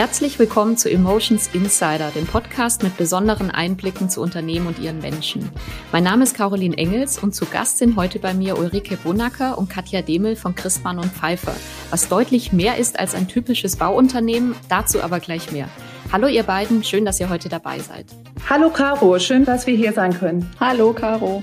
Herzlich 0.00 0.38
willkommen 0.38 0.78
zu 0.78 0.90
Emotions 0.90 1.50
Insider, 1.52 2.10
dem 2.10 2.26
Podcast 2.26 2.82
mit 2.82 2.96
besonderen 2.96 3.50
Einblicken 3.50 4.08
zu 4.08 4.22
Unternehmen 4.22 4.66
und 4.66 4.78
ihren 4.78 4.98
Menschen. 5.00 5.50
Mein 5.92 6.04
Name 6.04 6.22
ist 6.22 6.34
Caroline 6.34 6.78
Engels 6.78 7.18
und 7.18 7.34
zu 7.34 7.44
Gast 7.44 7.76
sind 7.76 7.96
heute 7.96 8.18
bei 8.18 8.32
mir 8.32 8.56
Ulrike 8.56 8.96
Bonacker 8.96 9.58
und 9.58 9.68
Katja 9.68 10.00
Demel 10.00 10.36
von 10.36 10.54
Christmann 10.54 10.98
und 10.98 11.12
Pfeiffer, 11.12 11.54
was 11.90 12.08
deutlich 12.08 12.50
mehr 12.50 12.78
ist 12.78 12.98
als 12.98 13.14
ein 13.14 13.28
typisches 13.28 13.76
Bauunternehmen, 13.76 14.54
dazu 14.70 15.02
aber 15.02 15.20
gleich 15.20 15.52
mehr. 15.52 15.68
Hallo 16.10 16.28
ihr 16.28 16.44
beiden, 16.44 16.82
schön, 16.82 17.04
dass 17.04 17.20
ihr 17.20 17.28
heute 17.28 17.50
dabei 17.50 17.78
seid. 17.80 18.06
Hallo 18.48 18.70
Caro, 18.70 19.18
schön, 19.18 19.44
dass 19.44 19.66
wir 19.66 19.76
hier 19.76 19.92
sein 19.92 20.18
können. 20.18 20.50
Hallo 20.58 20.94
Caro. 20.94 21.42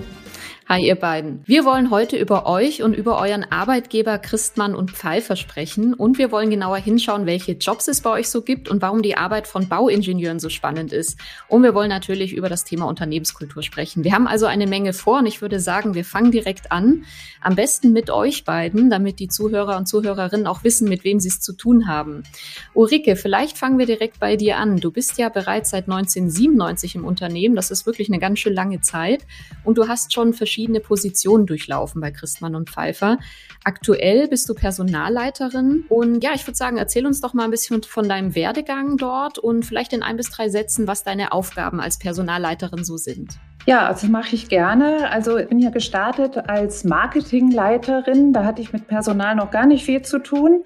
Hi, 0.69 0.85
ihr 0.85 0.95
beiden. 0.95 1.43
Wir 1.45 1.63
wollen 1.63 1.91
heute 1.91 2.17
über 2.17 2.45
euch 2.45 2.83
und 2.83 2.93
über 2.93 3.21
euren 3.21 3.45
Arbeitgeber 3.49 4.17
Christmann 4.17 4.75
und 4.75 4.91
Pfeiffer 4.91 5.37
sprechen 5.37 5.93
und 5.93 6.17
wir 6.17 6.29
wollen 6.29 6.49
genauer 6.49 6.75
hinschauen, 6.75 7.25
welche 7.25 7.53
Jobs 7.53 7.87
es 7.87 8.01
bei 8.01 8.09
euch 8.09 8.27
so 8.27 8.41
gibt 8.41 8.67
und 8.67 8.81
warum 8.81 9.01
die 9.01 9.15
Arbeit 9.15 9.47
von 9.47 9.69
Bauingenieuren 9.69 10.41
so 10.41 10.49
spannend 10.49 10.91
ist. 10.91 11.17
Und 11.47 11.63
wir 11.63 11.73
wollen 11.73 11.87
natürlich 11.87 12.33
über 12.33 12.49
das 12.49 12.65
Thema 12.65 12.85
Unternehmenskultur 12.85 13.63
sprechen. 13.63 14.03
Wir 14.03 14.11
haben 14.11 14.27
also 14.27 14.45
eine 14.45 14.67
Menge 14.67 14.91
vor 14.91 15.19
und 15.19 15.25
ich 15.25 15.41
würde 15.41 15.61
sagen, 15.61 15.93
wir 15.93 16.03
fangen 16.03 16.31
direkt 16.31 16.69
an. 16.69 17.05
Am 17.39 17.55
besten 17.55 17.93
mit 17.93 18.09
euch 18.09 18.43
beiden, 18.43 18.89
damit 18.89 19.19
die 19.19 19.29
Zuhörer 19.29 19.77
und 19.77 19.87
Zuhörerinnen 19.87 20.47
auch 20.47 20.65
wissen, 20.65 20.89
mit 20.89 21.05
wem 21.05 21.21
sie 21.21 21.29
es 21.29 21.39
zu 21.39 21.53
tun 21.53 21.87
haben. 21.87 22.23
Ulrike, 22.73 23.15
vielleicht 23.15 23.57
fangen 23.57 23.79
wir 23.79 23.85
direkt 23.85 24.19
bei 24.19 24.35
dir 24.35 24.57
an. 24.57 24.81
Du 24.81 24.91
bist 24.91 25.17
ja 25.17 25.29
bereits 25.29 25.69
seit 25.69 25.85
1997 25.85 26.95
im 26.95 27.05
Unternehmen. 27.05 27.55
Das 27.55 27.71
ist 27.71 27.85
wirklich 27.85 28.09
eine 28.09 28.19
ganz 28.19 28.39
schön 28.39 28.53
lange 28.53 28.81
Zeit 28.81 29.25
und 29.63 29.77
du 29.77 29.87
hast 29.87 30.11
schon 30.11 30.33
verschiedene 30.33 30.56
verschiedene 30.57 30.79
Positionen 30.79 31.45
durchlaufen 31.45 32.01
bei 32.01 32.09
Christmann 32.09 32.55
und 32.55 32.71
Pfeiffer. 32.71 33.19
Aktuell 33.63 34.27
bist 34.27 34.49
du 34.49 34.55
Personalleiterin 34.55 35.85
und 35.87 36.23
ja, 36.23 36.31
ich 36.33 36.47
würde 36.47 36.57
sagen, 36.57 36.77
erzähl 36.77 37.05
uns 37.05 37.21
doch 37.21 37.35
mal 37.35 37.43
ein 37.43 37.51
bisschen 37.51 37.83
von 37.83 38.09
deinem 38.09 38.33
Werdegang 38.33 38.97
dort 38.97 39.37
und 39.37 39.65
vielleicht 39.65 39.93
in 39.93 40.01
ein 40.01 40.17
bis 40.17 40.31
drei 40.31 40.49
Sätzen, 40.49 40.87
was 40.87 41.03
deine 41.03 41.31
Aufgaben 41.31 41.79
als 41.79 41.99
Personalleiterin 41.99 42.83
so 42.83 42.97
sind. 42.97 43.37
Ja, 43.67 43.85
also 43.85 44.07
mache 44.07 44.33
ich 44.33 44.49
gerne. 44.49 45.11
Also 45.11 45.37
ich 45.37 45.47
bin 45.47 45.59
hier 45.59 45.69
gestartet 45.69 46.37
als 46.49 46.83
Marketingleiterin. 46.83 48.33
Da 48.33 48.43
hatte 48.43 48.63
ich 48.63 48.73
mit 48.73 48.87
Personal 48.87 49.35
noch 49.35 49.51
gar 49.51 49.67
nicht 49.67 49.85
viel 49.85 50.01
zu 50.01 50.17
tun 50.17 50.63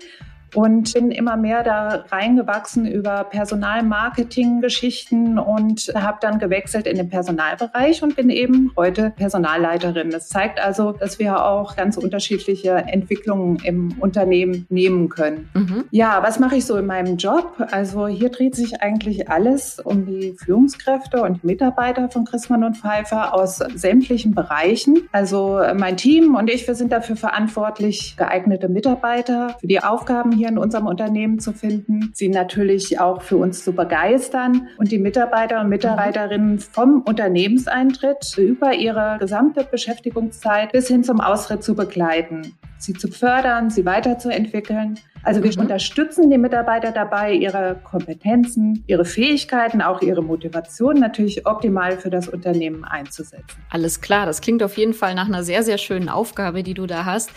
und 0.55 0.93
bin 0.93 1.11
immer 1.11 1.35
mehr 1.37 1.63
da 1.63 2.05
reingewachsen 2.09 2.85
über 2.85 3.23
Personalmarketing-Geschichten 3.25 5.39
und 5.39 5.91
habe 5.95 6.17
dann 6.21 6.39
gewechselt 6.39 6.87
in 6.87 6.97
den 6.97 7.09
Personalbereich 7.09 8.03
und 8.03 8.15
bin 8.15 8.29
eben 8.29 8.71
heute 8.75 9.11
Personalleiterin. 9.15 10.11
Das 10.11 10.29
zeigt 10.29 10.63
also, 10.63 10.91
dass 10.91 11.19
wir 11.19 11.45
auch 11.45 11.75
ganz 11.75 11.97
unterschiedliche 11.97 12.71
Entwicklungen 12.71 13.57
im 13.63 13.95
Unternehmen 13.99 14.65
nehmen 14.69 15.09
können. 15.09 15.49
Mhm. 15.53 15.85
Ja, 15.91 16.23
was 16.23 16.39
mache 16.39 16.57
ich 16.57 16.65
so 16.65 16.77
in 16.77 16.85
meinem 16.85 17.17
Job? 17.17 17.55
Also 17.71 18.07
hier 18.07 18.29
dreht 18.29 18.55
sich 18.55 18.81
eigentlich 18.81 19.29
alles 19.29 19.79
um 19.79 20.05
die 20.05 20.35
Führungskräfte 20.37 21.21
und 21.21 21.43
Mitarbeiter 21.43 22.09
von 22.09 22.25
Christmann 22.25 22.63
und 22.63 22.77
Pfeiffer 22.77 23.33
aus 23.33 23.57
sämtlichen 23.57 24.33
Bereichen. 24.33 25.07
Also 25.11 25.61
mein 25.75 25.97
Team 25.97 26.35
und 26.35 26.49
ich, 26.49 26.67
wir 26.67 26.75
sind 26.75 26.91
dafür 26.91 27.15
verantwortlich, 27.15 28.15
geeignete 28.17 28.69
Mitarbeiter 28.69 29.55
für 29.59 29.67
die 29.67 29.81
Aufgaben 29.81 30.31
hier 30.41 30.49
in 30.49 30.57
unserem 30.57 30.87
Unternehmen 30.87 31.37
zu 31.37 31.53
finden, 31.53 32.09
sie 32.15 32.27
natürlich 32.27 32.99
auch 32.99 33.21
für 33.21 33.37
uns 33.37 33.63
zu 33.63 33.73
begeistern 33.73 34.69
und 34.79 34.91
die 34.91 34.97
Mitarbeiter 34.97 35.61
und 35.61 35.69
Mitarbeiterinnen 35.69 36.57
vom 36.57 37.03
Unternehmenseintritt 37.03 38.35
über 38.39 38.73
ihre 38.73 39.17
gesamte 39.19 39.63
Beschäftigungszeit 39.63 40.71
bis 40.71 40.87
hin 40.87 41.03
zum 41.03 41.21
Austritt 41.21 41.63
zu 41.63 41.75
begleiten, 41.75 42.55
sie 42.81 42.93
zu 42.93 43.07
fördern, 43.07 43.69
sie 43.69 43.85
weiterzuentwickeln 43.85 44.97
also 45.23 45.43
wir 45.43 45.51
mhm. 45.51 45.61
unterstützen 45.61 46.29
die 46.29 46.37
Mitarbeiter 46.37 46.91
dabei, 46.91 47.33
ihre 47.33 47.79
Kompetenzen, 47.83 48.83
ihre 48.87 49.05
Fähigkeiten, 49.05 49.81
auch 49.81 50.01
ihre 50.01 50.23
Motivation 50.23 50.99
natürlich 50.99 51.45
optimal 51.45 51.97
für 51.97 52.09
das 52.09 52.27
Unternehmen 52.27 52.83
einzusetzen. 52.83 53.61
Alles 53.69 54.01
klar, 54.01 54.25
das 54.25 54.41
klingt 54.41 54.63
auf 54.63 54.77
jeden 54.77 54.93
Fall 54.93 55.13
nach 55.15 55.27
einer 55.27 55.43
sehr, 55.43 55.63
sehr 55.63 55.77
schönen 55.77 56.09
Aufgabe, 56.09 56.63
die 56.63 56.73
du 56.73 56.87
da 56.87 57.05
hast. 57.05 57.29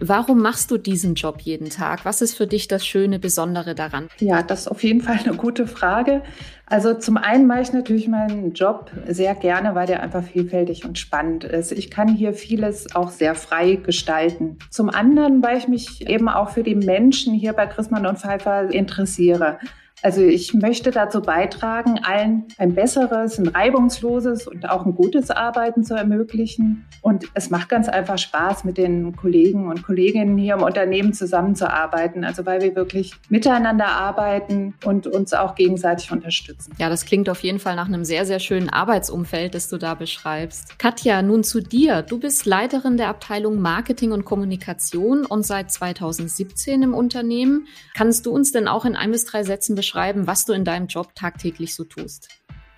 Warum 0.00 0.40
machst 0.42 0.70
du 0.70 0.78
diesen 0.78 1.14
Job 1.14 1.40
jeden 1.40 1.70
Tag? 1.70 2.04
Was 2.04 2.22
ist 2.22 2.34
für 2.34 2.46
dich 2.46 2.68
das 2.68 2.86
Schöne, 2.86 3.18
Besondere 3.18 3.74
daran? 3.74 4.08
Ja, 4.20 4.42
das 4.42 4.60
ist 4.60 4.68
auf 4.68 4.84
jeden 4.84 5.00
Fall 5.00 5.18
eine 5.24 5.34
gute 5.34 5.66
Frage. 5.66 6.22
Also 6.70 6.92
zum 6.94 7.16
einen 7.16 7.46
mache 7.46 7.62
ich 7.62 7.72
natürlich 7.72 8.08
meinen 8.08 8.52
Job 8.52 8.90
sehr 9.06 9.34
gerne, 9.34 9.74
weil 9.74 9.86
der 9.86 10.02
einfach 10.02 10.22
vielfältig 10.22 10.84
und 10.84 10.98
spannend 10.98 11.44
ist. 11.44 11.72
Ich 11.72 11.90
kann 11.90 12.08
hier 12.08 12.34
vieles 12.34 12.94
auch 12.94 13.10
sehr 13.10 13.34
frei 13.34 13.76
gestalten. 13.76 14.58
Zum 14.70 14.90
anderen, 14.90 15.42
weil 15.42 15.56
ich 15.56 15.66
mich 15.66 16.08
eben 16.08 16.28
auch 16.28 16.50
für 16.50 16.62
die 16.62 16.74
Menschen 16.74 17.32
hier 17.32 17.54
bei 17.54 17.66
Christmann 17.66 18.06
und 18.06 18.18
Pfeiffer 18.18 18.70
interessiere. 18.70 19.58
Also 20.02 20.22
ich 20.22 20.54
möchte 20.54 20.90
dazu 20.90 21.20
beitragen, 21.20 21.98
allen 22.02 22.44
ein 22.56 22.74
besseres, 22.74 23.38
ein 23.38 23.48
reibungsloses 23.48 24.46
und 24.46 24.68
auch 24.68 24.86
ein 24.86 24.94
gutes 24.94 25.30
Arbeiten 25.30 25.84
zu 25.84 25.94
ermöglichen. 25.94 26.86
Und 27.00 27.26
es 27.34 27.50
macht 27.50 27.68
ganz 27.68 27.88
einfach 27.88 28.18
Spaß, 28.18 28.64
mit 28.64 28.78
den 28.78 29.16
Kollegen 29.16 29.68
und 29.68 29.82
Kolleginnen 29.82 30.38
hier 30.38 30.54
im 30.54 30.62
Unternehmen 30.62 31.12
zusammenzuarbeiten. 31.12 32.24
Also 32.24 32.46
weil 32.46 32.60
wir 32.60 32.76
wirklich 32.76 33.14
miteinander 33.28 33.86
arbeiten 33.86 34.74
und 34.84 35.06
uns 35.06 35.32
auch 35.34 35.54
gegenseitig 35.54 36.12
unterstützen. 36.12 36.72
Ja, 36.78 36.88
das 36.88 37.04
klingt 37.04 37.28
auf 37.28 37.42
jeden 37.42 37.58
Fall 37.58 37.76
nach 37.76 37.88
einem 37.88 38.04
sehr, 38.04 38.24
sehr 38.24 38.38
schönen 38.38 38.68
Arbeitsumfeld, 38.68 39.54
das 39.54 39.68
du 39.68 39.78
da 39.78 39.94
beschreibst. 39.94 40.78
Katja, 40.78 41.22
nun 41.22 41.42
zu 41.42 41.60
dir. 41.60 42.02
Du 42.02 42.18
bist 42.18 42.46
Leiterin 42.46 42.96
der 42.96 43.08
Abteilung 43.08 43.60
Marketing 43.60 44.12
und 44.12 44.24
Kommunikation 44.24 45.26
und 45.26 45.44
seit 45.44 45.72
2017 45.72 46.82
im 46.82 46.94
Unternehmen. 46.94 47.66
Kannst 47.94 48.26
du 48.26 48.30
uns 48.30 48.52
denn 48.52 48.68
auch 48.68 48.84
in 48.84 48.94
ein 48.94 49.10
bis 49.10 49.24
drei 49.24 49.42
Sätzen 49.42 49.74
beschreiben, 49.74 49.87
beschreiben, 49.88 50.26
was 50.26 50.44
du 50.44 50.52
in 50.52 50.64
deinem 50.64 50.86
Job 50.86 51.14
tagtäglich 51.14 51.74
so 51.74 51.84
tust? 51.84 52.28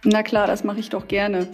Na 0.04 0.22
klar, 0.22 0.46
das 0.46 0.62
mache 0.62 0.78
ich 0.78 0.90
doch 0.90 1.08
gerne. 1.08 1.48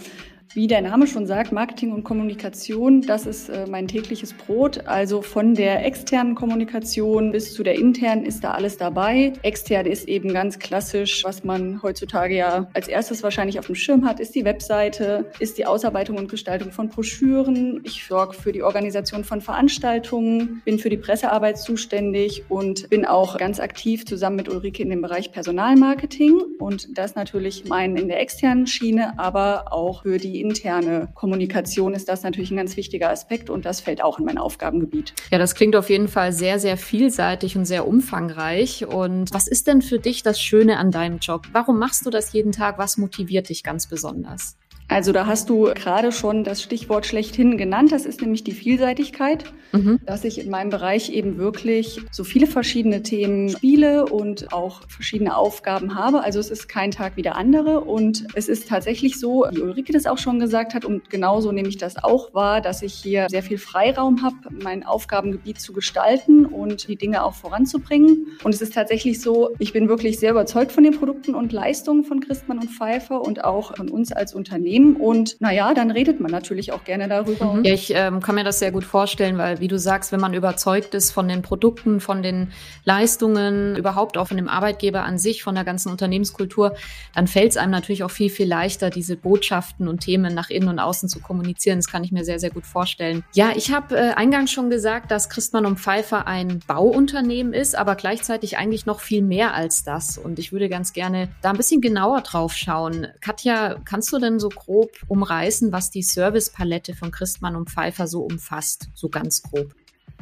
Wie 0.55 0.67
der 0.67 0.81
Name 0.81 1.07
schon 1.07 1.27
sagt, 1.27 1.53
Marketing 1.53 1.93
und 1.93 2.05
Kommunikation, 2.05 3.03
das 3.03 3.27
ist 3.27 3.49
äh, 3.49 3.67
mein 3.69 3.89
tägliches 3.89 4.33
Brot. 4.33 4.87
Also 4.87 5.21
von 5.21 5.55
der 5.55 5.85
externen 5.85 6.35
Kommunikation 6.35 7.33
bis 7.33 7.53
zu 7.53 7.63
der 7.63 7.75
internen 7.75 8.25
ist 8.25 8.43
da 8.43 8.53
alles 8.53 8.77
dabei. 8.77 9.33
Extern 9.43 9.87
ist 9.87 10.09
eben 10.09 10.33
ganz 10.33 10.59
klassisch, 10.59 11.25
was 11.25 11.45
man 11.45 11.83
heutzutage 11.83 12.37
ja 12.37 12.69
als 12.73 12.89
erstes 12.89 13.23
wahrscheinlich 13.23 13.59
auf 13.59 13.67
dem 13.67 13.75
Schirm 13.75 14.07
hat, 14.07 14.21
ist 14.21 14.35
die 14.35 14.45
Webseite, 14.45 15.31
ist 15.41 15.59
die 15.59 15.67
Ausarbeitung 15.67 16.17
und 16.17 16.31
Gestaltung 16.31 16.71
von 16.71 16.89
Broschüren. 16.89 17.81
Ich 17.85 18.05
sorge 18.07 18.35
für 18.35 18.53
die 18.53 18.63
Organisation 18.63 19.25
von 19.25 19.41
Veranstaltungen, 19.41 20.63
bin 20.65 20.79
für 20.79 20.91
die 20.91 20.97
Pressearbeit 20.97 21.59
zuständig 21.59 22.45
und 22.49 22.89
bin 22.89 23.05
auch 23.05 23.37
ganz 23.37 23.61
aktiv 23.61 24.07
zusammen 24.07 24.37
mit 24.37 24.49
Ulrike 24.49 24.83
in 24.83 24.91
dem 24.91 25.03
Bereich 25.03 25.33
Personalmarketing 25.33 26.41
und 26.59 26.97
das 26.97 27.15
natürlich 27.15 27.65
mein 27.69 27.97
in 27.97 28.09
der 28.09 28.21
externen 28.21 28.67
Schiene, 28.67 29.19
aber 29.19 29.73
auch 29.73 30.03
für 30.03 30.19
die 30.19 30.36
interne 30.41 31.09
Kommunikation 31.15 31.95
ist 31.95 32.09
das 32.09 32.23
natürlich 32.23 32.51
ein 32.51 32.57
ganz 32.57 32.77
wichtiger 32.77 33.11
Aspekt 33.11 33.51
und 33.51 33.65
das 33.65 33.81
fällt 33.81 34.03
auch 34.03 34.19
in 34.19 34.25
mein 34.25 34.39
Aufgabengebiet. 34.39 35.15
Ja, 35.31 35.39
das 35.39 35.55
klingt 35.55 35.77
auf 35.77 35.91
jeden 35.91 36.09
Fall 36.09 36.33
sehr, 36.33 36.59
sehr 36.59 36.77
vielseitig 36.77 37.57
und 37.57 37.65
sehr 37.65 37.87
umfangreich. 37.87 38.87
Und 38.87 39.33
was 39.33 39.49
ist 39.49 39.67
denn 39.67 39.83
für 39.83 39.99
dich 39.99 40.23
das 40.23 40.41
Schöne 40.41 40.79
an 40.79 40.91
deinem 40.91 41.19
Job? 41.19 41.47
Warum 41.53 41.79
machst 41.79 42.07
du 42.07 42.11
das 42.11 42.33
jeden 42.33 42.53
Tag? 42.53 42.79
Was 42.79 42.97
motiviert 42.97 43.49
dich 43.49 43.63
ganz 43.63 43.87
besonders? 43.87 44.57
Also 44.89 45.13
da 45.13 45.27
hast 45.27 45.51
du 45.51 45.65
gerade 45.75 46.13
schon 46.13 46.45
das 46.45 46.63
Stichwort 46.63 47.07
schlechthin 47.07 47.57
genannt. 47.57 47.91
Das 47.91 48.07
ist 48.07 48.21
nämlich 48.21 48.45
die 48.45 48.53
Vielseitigkeit, 48.53 49.45
mhm. 49.73 49.99
dass 50.07 50.25
ich 50.25 50.39
in 50.39 50.49
meinem 50.49 50.71
Bereich 50.71 51.11
eben 51.11 51.39
wirklich 51.39 52.01
so 52.13 52.23
viele 52.23 52.47
verschiedene 52.47 53.03
Themen 53.03 53.49
spiele 53.49 54.07
und 54.07 54.53
auch 54.53 54.83
verschiedene 54.89 55.37
Aufgaben 55.37 55.97
habe. 55.97 56.23
Also 56.23 56.39
es 56.39 56.51
ist 56.51 56.69
kein 56.69 56.93
Tag 56.93 57.17
wie 57.17 57.23
der 57.23 57.37
andere. 57.37 57.81
Und 57.81 58.29
es 58.35 58.49
ist 58.49 58.69
tatsächlich 58.69 59.19
so, 59.19 59.47
wie 59.51 59.61
Ulrike 59.61 59.93
das 59.93 60.07
auch 60.07 60.19
schon 60.19 60.39
gesagt 60.39 60.73
hat, 60.75 60.85
und 60.85 61.11
genauso 61.11 61.51
nehme 61.51 61.69
ich 61.69 61.79
das 61.79 62.03
auch 62.03 62.33
wahr, 62.33 62.61
dass 62.61 62.83
ich 62.83 62.95
hier 62.95 63.27
sehr 63.29 63.43
viel 63.43 63.59
Freiraum 63.59 64.23
habe, 64.23 64.37
mein 64.51 64.85
Aufgabengebiet 64.85 65.61
zu 65.61 65.73
gestalten 65.73 66.47
und 66.47 66.87
die 66.89 66.97
Dinge 66.97 67.25
auch 67.25 67.35
voranzubringen. 67.35 68.39
Und 68.45 68.55
es 68.55 68.63
ist 68.63 68.75
tatsächlich 68.75 69.21
so, 69.21 69.51
ich 69.59 69.73
bin 69.73 69.89
wirklich 69.89 70.21
sehr 70.21 70.31
überzeugt 70.31 70.71
von 70.71 70.85
den 70.85 70.97
Produkten 70.97 71.35
und 71.35 71.53
Leistungen 71.53 72.05
von 72.05 72.21
Christmann 72.21 72.59
und 72.59 72.71
Pfeiffer 72.71 73.21
und 73.21 73.45
auch 73.45 73.77
von 73.77 73.89
uns 73.89 74.13
als 74.13 74.33
Unternehmen. 74.33 74.76
Unternehmen. 74.77 74.97
Und 74.97 75.41
naja, 75.41 75.75
dann 75.75 75.91
redet 75.91 76.21
man 76.21 76.31
natürlich 76.31 76.73
auch 76.73 76.85
gerne 76.85 77.09
darüber. 77.09 77.55
Mhm. 77.55 77.65
Ja, 77.65 77.75
ich 77.75 77.93
ähm, 77.95 78.21
kann 78.21 78.35
mir 78.35 78.45
das 78.45 78.59
sehr 78.59 78.73
gut 78.73 78.85
vorstellen, 78.85 79.39
weil 79.39 79.61
wie 79.61 79.69
du 79.69 79.79
sagst, 79.79 80.13
wenn 80.13 80.21
man 80.21 80.35
überzeugt 80.35 80.95
ist 80.95 81.13
von 81.13 81.29
den 81.29 81.43
Produkten, 81.43 82.01
von 82.01 82.23
den 82.23 82.53
Leistungen, 82.85 83.77
überhaupt 83.77 84.19
auch 84.19 84.29
von 84.29 84.37
dem 84.37 84.49
Arbeitgeber 84.49 85.05
an 85.05 85.19
sich, 85.19 85.43
von 85.43 85.55
der 85.55 85.65
ganzen 85.65 85.91
Unternehmenskultur, 85.91 86.75
dann 87.15 87.27
fällt 87.27 87.53
es 87.53 87.57
einem 87.57 87.73
natürlich 87.73 88.03
auch 88.03 88.11
viel, 88.11 88.31
viel 88.31 88.49
leichter, 88.49 88.91
diese 88.91 89.17
Botschaften 89.17 89.89
und 89.89 90.01
Themen 90.01 90.35
nach 90.35 90.51
innen 90.51 90.69
und 90.69 90.79
außen 90.79 91.09
zu 91.09 91.21
kommunizieren. 91.21 91.79
Das 91.79 91.89
kann 91.89 92.05
ich 92.05 92.13
mir 92.13 92.25
sehr, 92.25 92.39
sehr 92.39 92.51
gut 92.51 92.67
vorstellen. 92.67 93.25
Ja, 93.35 93.51
ich 93.55 93.73
habe 93.73 93.97
äh, 93.97 94.13
eingangs 94.15 94.51
schon 94.51 94.71
gesagt, 94.71 95.11
dass 95.11 95.29
Christmann 95.29 95.67
und 95.67 95.79
Pfeiffer 95.79 96.27
ein 96.27 96.61
Bauunternehmen 96.67 97.53
ist, 97.53 97.77
aber 97.77 97.95
gleichzeitig 97.95 98.59
eigentlich 98.59 98.87
noch 98.87 99.01
viel 99.01 99.23
mehr 99.23 99.55
als 99.55 99.85
das. 99.85 100.19
Und 100.19 100.39
ich 100.39 100.53
würde 100.53 100.69
ganz 100.69 100.93
gerne 100.93 101.29
da 101.43 101.51
ein 101.51 101.57
bisschen 101.57 101.81
genauer 101.81 102.21
drauf 102.23 102.55
schauen. 102.55 103.09
Katja, 103.21 103.77
kannst 103.85 104.13
du 104.13 104.19
denn 104.19 104.39
so 104.39 104.49
grob 104.67 104.91
umreißen, 105.09 105.73
was 105.73 105.91
die 105.91 106.03
Servicepalette 106.03 106.95
von 106.95 107.11
Christmann 107.11 107.57
und 107.57 107.71
Pfeiffer 107.71 108.07
so 108.07 108.21
umfasst, 108.21 108.89
so 108.95 109.09
ganz 109.09 109.43
grob? 109.43 109.75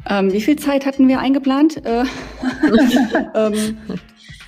Ähm, 0.07 0.31
wie 0.31 0.41
viel 0.41 0.55
Zeit 0.57 0.85
hatten 0.85 1.07
wir 1.07 1.19
eingeplant? 1.19 1.83
Äh, 1.85 2.03
ähm, 3.35 3.77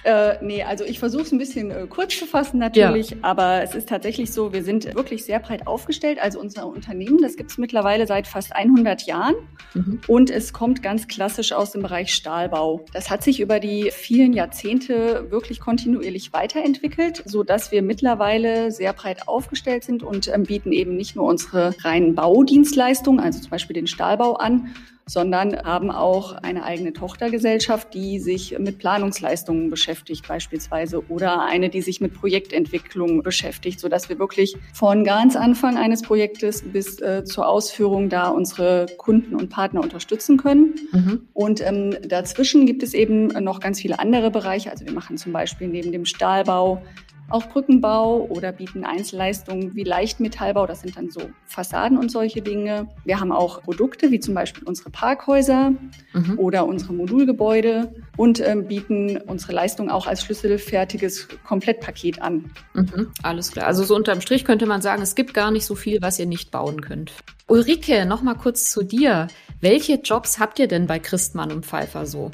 Äh, 0.07 0.37
nee, 0.41 0.63
also 0.63 0.85
ich 0.85 0.99
versuche 0.99 1.23
es 1.23 1.33
ein 1.33 1.37
bisschen 1.37 1.69
äh, 1.69 1.85
kurz 1.85 2.17
zu 2.17 2.25
fassen 2.25 2.59
natürlich, 2.59 3.09
ja. 3.09 3.17
aber 3.23 3.61
es 3.61 3.75
ist 3.75 3.89
tatsächlich 3.89 4.31
so, 4.31 4.53
wir 4.53 4.63
sind 4.63 4.95
wirklich 4.95 5.25
sehr 5.25 5.37
breit 5.39 5.67
aufgestellt. 5.67 6.17
Also 6.21 6.39
unser 6.39 6.65
Unternehmen, 6.65 7.21
das 7.21 7.35
gibt 7.35 7.51
es 7.51 7.57
mittlerweile 7.57 8.07
seit 8.07 8.25
fast 8.25 8.55
100 8.55 9.01
Jahren 9.05 9.35
mhm. 9.73 9.99
und 10.07 10.29
es 10.29 10.53
kommt 10.53 10.81
ganz 10.81 11.09
klassisch 11.09 11.51
aus 11.51 11.73
dem 11.73 11.81
Bereich 11.81 12.13
Stahlbau. 12.13 12.85
Das 12.93 13.09
hat 13.09 13.21
sich 13.21 13.41
über 13.41 13.59
die 13.59 13.91
vielen 13.91 14.31
Jahrzehnte 14.31 15.29
wirklich 15.29 15.59
kontinuierlich 15.59 16.31
weiterentwickelt, 16.31 17.23
so 17.25 17.43
dass 17.43 17.73
wir 17.73 17.81
mittlerweile 17.81 18.71
sehr 18.71 18.93
breit 18.93 19.27
aufgestellt 19.27 19.83
sind 19.83 20.03
und 20.03 20.29
ähm, 20.29 20.43
bieten 20.43 20.71
eben 20.71 20.95
nicht 20.95 21.17
nur 21.17 21.25
unsere 21.25 21.75
reinen 21.83 22.15
Baudienstleistungen, 22.15 23.19
also 23.19 23.41
zum 23.41 23.49
Beispiel 23.49 23.73
den 23.73 23.87
Stahlbau 23.87 24.35
an, 24.35 24.73
sondern 25.07 25.55
haben 25.63 25.89
auch 25.89 26.33
eine 26.33 26.63
eigene 26.63 26.93
Tochtergesellschaft, 26.93 27.93
die 27.93 28.19
sich 28.19 28.59
mit 28.59 28.77
Planungsleistungen 28.77 29.69
beschäftigt 29.69 30.27
beispielsweise 30.27 31.01
oder 31.09 31.43
eine, 31.43 31.69
die 31.69 31.81
sich 31.81 32.01
mit 32.01 32.13
Projektentwicklung 32.13 33.23
beschäftigt, 33.23 33.79
sodass 33.79 34.09
wir 34.09 34.19
wirklich 34.19 34.55
von 34.73 35.03
ganz 35.03 35.35
Anfang 35.35 35.77
eines 35.77 36.01
Projektes 36.01 36.61
bis 36.61 37.01
äh, 37.01 37.23
zur 37.23 37.47
Ausführung 37.47 38.09
da 38.09 38.29
unsere 38.29 38.87
Kunden 38.97 39.35
und 39.35 39.49
Partner 39.49 39.81
unterstützen 39.81 40.37
können. 40.37 40.75
Mhm. 40.91 41.27
Und 41.33 41.65
ähm, 41.65 41.95
dazwischen 42.07 42.65
gibt 42.65 42.83
es 42.83 42.93
eben 42.93 43.27
noch 43.27 43.59
ganz 43.59 43.79
viele 43.79 43.99
andere 43.99 44.29
Bereiche. 44.29 44.69
Also 44.69 44.85
wir 44.85 44.93
machen 44.93 45.17
zum 45.17 45.31
Beispiel 45.31 45.67
neben 45.69 45.91
dem 45.91 46.05
Stahlbau 46.05 46.81
auch 47.29 47.47
Brückenbau 47.47 48.25
oder 48.29 48.51
bieten 48.51 48.85
Einzelleistungen 48.85 49.75
wie 49.75 49.83
Leichtmetallbau. 49.83 50.65
Das 50.65 50.81
sind 50.81 50.97
dann 50.97 51.09
so 51.09 51.21
Fassaden 51.45 51.97
und 51.97 52.09
solche 52.09 52.41
Dinge. 52.41 52.87
Wir 53.05 53.19
haben 53.19 53.31
auch 53.31 53.61
Produkte 53.63 54.11
wie 54.11 54.19
zum 54.19 54.33
Beispiel 54.33 54.63
unsere 54.63 54.89
Parkhäuser 54.89 55.73
mhm. 56.13 56.39
oder 56.39 56.65
unsere 56.65 56.93
Modulgebäude 56.93 57.93
und 58.15 58.39
ähm, 58.39 58.67
bieten 58.67 59.17
unsere 59.17 59.53
Leistung 59.53 59.89
auch 59.89 60.07
als 60.07 60.23
schlüsselfertiges 60.23 61.27
Komplettpaket 61.45 62.21
an. 62.21 62.51
Mhm. 62.73 63.11
Alles 63.23 63.51
klar. 63.51 63.67
Also 63.67 63.83
so 63.83 63.95
unterm 63.95 64.21
Strich 64.21 64.45
könnte 64.45 64.65
man 64.65 64.81
sagen, 64.81 65.01
es 65.01 65.15
gibt 65.15 65.33
gar 65.33 65.51
nicht 65.51 65.65
so 65.65 65.75
viel, 65.75 66.01
was 66.01 66.19
ihr 66.19 66.25
nicht 66.25 66.51
bauen 66.51 66.81
könnt. 66.81 67.11
Ulrike, 67.49 68.05
noch 68.05 68.21
mal 68.21 68.35
kurz 68.35 68.69
zu 68.71 68.83
dir. 68.83 69.27
Welche 69.61 69.95
Jobs 69.95 70.37
habt 70.37 70.59
ihr 70.59 70.67
denn 70.67 70.85
bei 70.85 70.99
Christmann 70.99 71.51
und 71.51 71.65
Pfeiffer 71.65 72.05
so? 72.05 72.29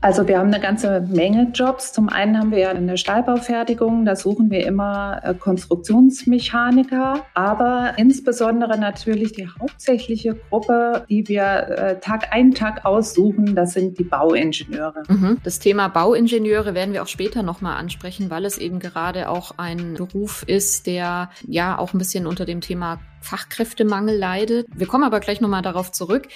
Also 0.00 0.28
wir 0.28 0.38
haben 0.38 0.52
eine 0.52 0.60
ganze 0.60 1.00
Menge 1.00 1.50
Jobs. 1.54 1.92
Zum 1.92 2.08
einen 2.08 2.38
haben 2.38 2.50
wir 2.52 2.58
ja 2.58 2.70
eine 2.70 2.98
Stahlbaufertigung, 2.98 4.04
da 4.04 4.14
suchen 4.14 4.50
wir 4.50 4.64
immer 4.64 5.20
äh, 5.24 5.34
Konstruktionsmechaniker, 5.34 7.24
aber 7.34 7.94
insbesondere 7.96 8.78
natürlich 8.78 9.32
die 9.32 9.48
hauptsächliche 9.48 10.34
Gruppe, 10.34 11.04
die 11.08 11.26
wir 11.26 11.42
äh, 11.42 12.00
Tag 12.00 12.32
ein, 12.32 12.52
Tag 12.54 12.84
aussuchen, 12.84 13.56
das 13.56 13.72
sind 13.72 13.98
die 13.98 14.04
Bauingenieure. 14.04 15.02
Mhm. 15.08 15.38
Das 15.42 15.58
Thema 15.58 15.88
Bauingenieure 15.88 16.74
werden 16.74 16.92
wir 16.92 17.02
auch 17.02 17.08
später 17.08 17.42
nochmal 17.42 17.76
ansprechen, 17.78 18.30
weil 18.30 18.44
es 18.44 18.58
eben 18.58 18.78
gerade 18.78 19.28
auch 19.28 19.54
ein 19.56 19.94
Beruf 19.94 20.44
ist, 20.46 20.86
der 20.86 21.30
ja 21.46 21.78
auch 21.78 21.92
ein 21.92 21.98
bisschen 21.98 22.26
unter 22.26 22.44
dem 22.44 22.60
Thema 22.60 23.00
Fachkräftemangel 23.20 24.16
leidet. 24.16 24.66
Wir 24.74 24.86
kommen 24.86 25.04
aber 25.04 25.20
gleich 25.20 25.40
nochmal 25.40 25.62
darauf 25.62 25.92
zurück. 25.92 26.28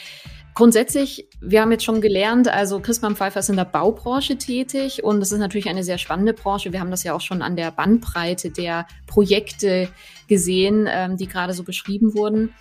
Grundsätzlich, 0.54 1.28
wir 1.40 1.62
haben 1.62 1.72
jetzt 1.72 1.84
schon 1.84 2.02
gelernt, 2.02 2.46
also 2.46 2.78
Christmann 2.80 3.16
Pfeiffer 3.16 3.40
ist 3.40 3.48
in 3.48 3.56
der 3.56 3.64
Baubranche 3.64 4.36
tätig 4.36 5.02
und 5.02 5.20
das 5.20 5.32
ist 5.32 5.38
natürlich 5.38 5.68
eine 5.68 5.82
sehr 5.82 5.96
spannende 5.96 6.34
Branche. 6.34 6.72
Wir 6.72 6.80
haben 6.80 6.90
das 6.90 7.04
ja 7.04 7.14
auch 7.14 7.22
schon 7.22 7.40
an 7.40 7.56
der 7.56 7.70
Bandbreite 7.70 8.50
der 8.50 8.86
Projekte 9.06 9.88
gesehen, 10.28 10.86
ähm, 10.90 11.16
die 11.16 11.26
gerade 11.26 11.54
so 11.54 11.62
beschrieben 11.62 12.14
wurden. 12.14 12.52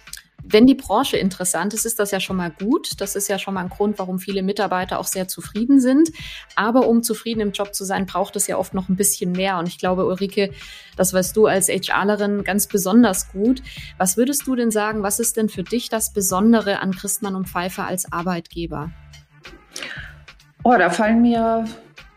Wenn 0.43 0.65
die 0.65 0.75
Branche 0.75 1.17
interessant 1.17 1.73
ist, 1.73 1.85
ist 1.85 1.99
das 1.99 2.11
ja 2.11 2.19
schon 2.19 2.35
mal 2.35 2.51
gut. 2.51 2.99
Das 2.99 3.15
ist 3.15 3.27
ja 3.27 3.39
schon 3.39 3.53
mal 3.53 3.61
ein 3.61 3.69
Grund, 3.69 3.99
warum 3.99 4.19
viele 4.19 4.43
Mitarbeiter 4.43 4.99
auch 4.99 5.07
sehr 5.07 5.27
zufrieden 5.27 5.79
sind. 5.79 6.09
Aber 6.55 6.87
um 6.87 7.03
zufrieden 7.03 7.41
im 7.41 7.51
Job 7.51 7.73
zu 7.75 7.85
sein, 7.85 8.05
braucht 8.05 8.35
es 8.35 8.47
ja 8.47 8.57
oft 8.57 8.73
noch 8.73 8.89
ein 8.89 8.95
bisschen 8.95 9.31
mehr. 9.31 9.57
Und 9.59 9.67
ich 9.67 9.77
glaube, 9.77 10.05
Ulrike, 10.05 10.51
das 10.97 11.13
weißt 11.13 11.35
du 11.37 11.45
als 11.45 11.67
HRlerin 11.67 12.43
ganz 12.43 12.67
besonders 12.67 13.31
gut. 13.31 13.61
Was 13.97 14.17
würdest 14.17 14.47
du 14.47 14.55
denn 14.55 14.71
sagen, 14.71 15.03
was 15.03 15.19
ist 15.19 15.37
denn 15.37 15.49
für 15.49 15.63
dich 15.63 15.89
das 15.89 16.13
Besondere 16.13 16.79
an 16.79 16.91
Christmann 16.91 17.35
und 17.35 17.47
Pfeiffer 17.47 17.85
als 17.85 18.11
Arbeitgeber? 18.11 18.91
Oh, 20.63 20.75
da 20.77 20.89
fallen 20.89 21.21
mir 21.21 21.65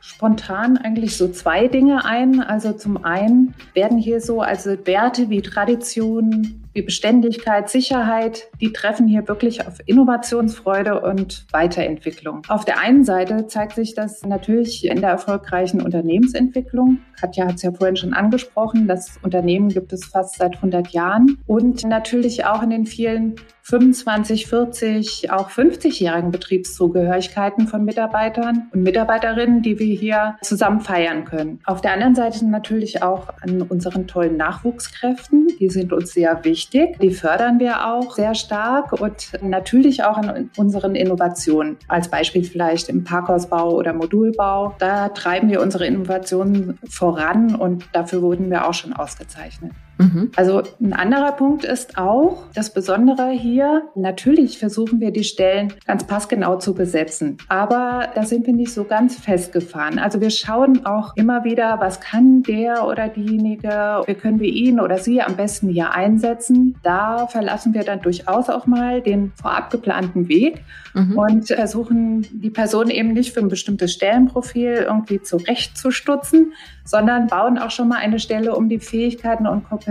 spontan 0.00 0.76
eigentlich 0.76 1.16
so 1.16 1.28
zwei 1.28 1.68
Dinge 1.68 2.04
ein. 2.04 2.40
Also 2.40 2.72
zum 2.72 3.04
einen 3.04 3.54
werden 3.72 3.98
hier 3.98 4.20
so 4.20 4.42
also 4.42 4.76
Werte 4.86 5.30
wie 5.30 5.40
Tradition, 5.40 6.63
wie 6.74 6.82
Beständigkeit, 6.82 7.70
Sicherheit, 7.70 8.48
die 8.60 8.72
treffen 8.72 9.06
hier 9.08 9.26
wirklich 9.28 9.66
auf 9.66 9.78
Innovationsfreude 9.86 11.00
und 11.00 11.46
Weiterentwicklung. 11.52 12.42
Auf 12.48 12.64
der 12.64 12.80
einen 12.80 13.04
Seite 13.04 13.46
zeigt 13.46 13.76
sich 13.76 13.94
das 13.94 14.22
natürlich 14.24 14.84
in 14.84 15.00
der 15.00 15.10
erfolgreichen 15.10 15.80
Unternehmensentwicklung. 15.80 16.98
Katja 17.18 17.46
hat 17.46 17.54
es 17.54 17.62
ja 17.62 17.72
vorhin 17.72 17.96
schon 17.96 18.12
angesprochen, 18.12 18.88
das 18.88 19.18
Unternehmen 19.22 19.68
gibt 19.68 19.92
es 19.92 20.04
fast 20.04 20.36
seit 20.36 20.56
100 20.56 20.88
Jahren 20.88 21.38
und 21.46 21.84
natürlich 21.84 22.44
auch 22.44 22.62
in 22.62 22.70
den 22.70 22.86
vielen 22.86 23.36
25, 23.62 24.46
40, 24.46 25.30
auch 25.30 25.48
50-jährigen 25.48 26.30
Betriebszugehörigkeiten 26.30 27.66
von 27.66 27.82
Mitarbeitern 27.82 28.68
und 28.74 28.82
Mitarbeiterinnen, 28.82 29.62
die 29.62 29.78
wir 29.78 29.94
hier 29.94 30.36
zusammen 30.42 30.80
feiern 30.80 31.24
können. 31.24 31.60
Auf 31.64 31.80
der 31.80 31.94
anderen 31.94 32.14
Seite 32.14 32.44
natürlich 32.44 33.02
auch 33.02 33.28
an 33.40 33.62
unseren 33.62 34.06
tollen 34.06 34.36
Nachwuchskräften. 34.36 35.48
Die 35.58 35.70
sind 35.70 35.94
uns 35.94 36.12
sehr 36.12 36.44
wichtig. 36.44 36.63
Die 36.72 37.10
fördern 37.10 37.58
wir 37.58 37.86
auch 37.86 38.14
sehr 38.14 38.34
stark 38.34 38.92
und 38.92 39.32
natürlich 39.42 40.04
auch 40.04 40.16
an 40.16 40.50
unseren 40.56 40.94
Innovationen. 40.94 41.76
Als 41.88 42.08
Beispiel 42.08 42.44
vielleicht 42.44 42.88
im 42.88 43.04
Parkhausbau 43.04 43.70
oder 43.70 43.92
Modulbau. 43.92 44.74
Da 44.78 45.08
treiben 45.08 45.50
wir 45.50 45.60
unsere 45.60 45.86
Innovationen 45.86 46.78
voran 46.88 47.54
und 47.54 47.84
dafür 47.92 48.22
wurden 48.22 48.50
wir 48.50 48.68
auch 48.68 48.74
schon 48.74 48.92
ausgezeichnet. 48.92 49.72
Mhm. 49.98 50.30
Also 50.36 50.62
ein 50.80 50.92
anderer 50.92 51.32
Punkt 51.32 51.64
ist 51.64 51.98
auch 51.98 52.44
das 52.54 52.72
Besondere 52.72 53.30
hier, 53.30 53.82
natürlich 53.94 54.58
versuchen 54.58 55.00
wir 55.00 55.12
die 55.12 55.24
Stellen 55.24 55.72
ganz 55.86 56.04
passgenau 56.04 56.56
zu 56.56 56.74
besetzen, 56.74 57.38
aber 57.48 58.08
da 58.14 58.24
sind 58.24 58.46
wir 58.46 58.54
nicht 58.54 58.72
so 58.72 58.84
ganz 58.84 59.16
festgefahren. 59.18 59.98
Also 59.98 60.20
wir 60.20 60.30
schauen 60.30 60.84
auch 60.84 61.16
immer 61.16 61.44
wieder, 61.44 61.78
was 61.80 62.00
kann 62.00 62.42
der 62.42 62.86
oder 62.86 63.08
diejenige, 63.08 64.02
wie 64.06 64.14
können 64.14 64.40
wir 64.40 64.48
ihn 64.50 64.80
oder 64.80 64.98
sie 64.98 65.22
am 65.22 65.36
besten 65.36 65.68
hier 65.68 65.92
einsetzen. 65.92 66.76
Da 66.82 67.26
verlassen 67.28 67.74
wir 67.74 67.84
dann 67.84 68.00
durchaus 68.00 68.48
auch 68.48 68.66
mal 68.66 69.00
den 69.00 69.32
vorab 69.40 69.70
geplanten 69.70 70.28
Weg 70.28 70.62
mhm. 70.94 71.16
und 71.16 71.46
versuchen 71.46 72.26
die 72.32 72.50
Person 72.50 72.90
eben 72.90 73.12
nicht 73.12 73.32
für 73.32 73.40
ein 73.40 73.48
bestimmtes 73.48 73.92
Stellenprofil 73.92 74.84
irgendwie 74.88 75.22
zurechtzustutzen, 75.22 76.52
sondern 76.84 77.28
bauen 77.28 77.58
auch 77.58 77.70
schon 77.70 77.88
mal 77.88 77.98
eine 77.98 78.18
Stelle 78.18 78.54
um 78.54 78.68
die 78.68 78.80
Fähigkeiten 78.80 79.46
und 79.46 79.68
Kompetenzen 79.68 79.83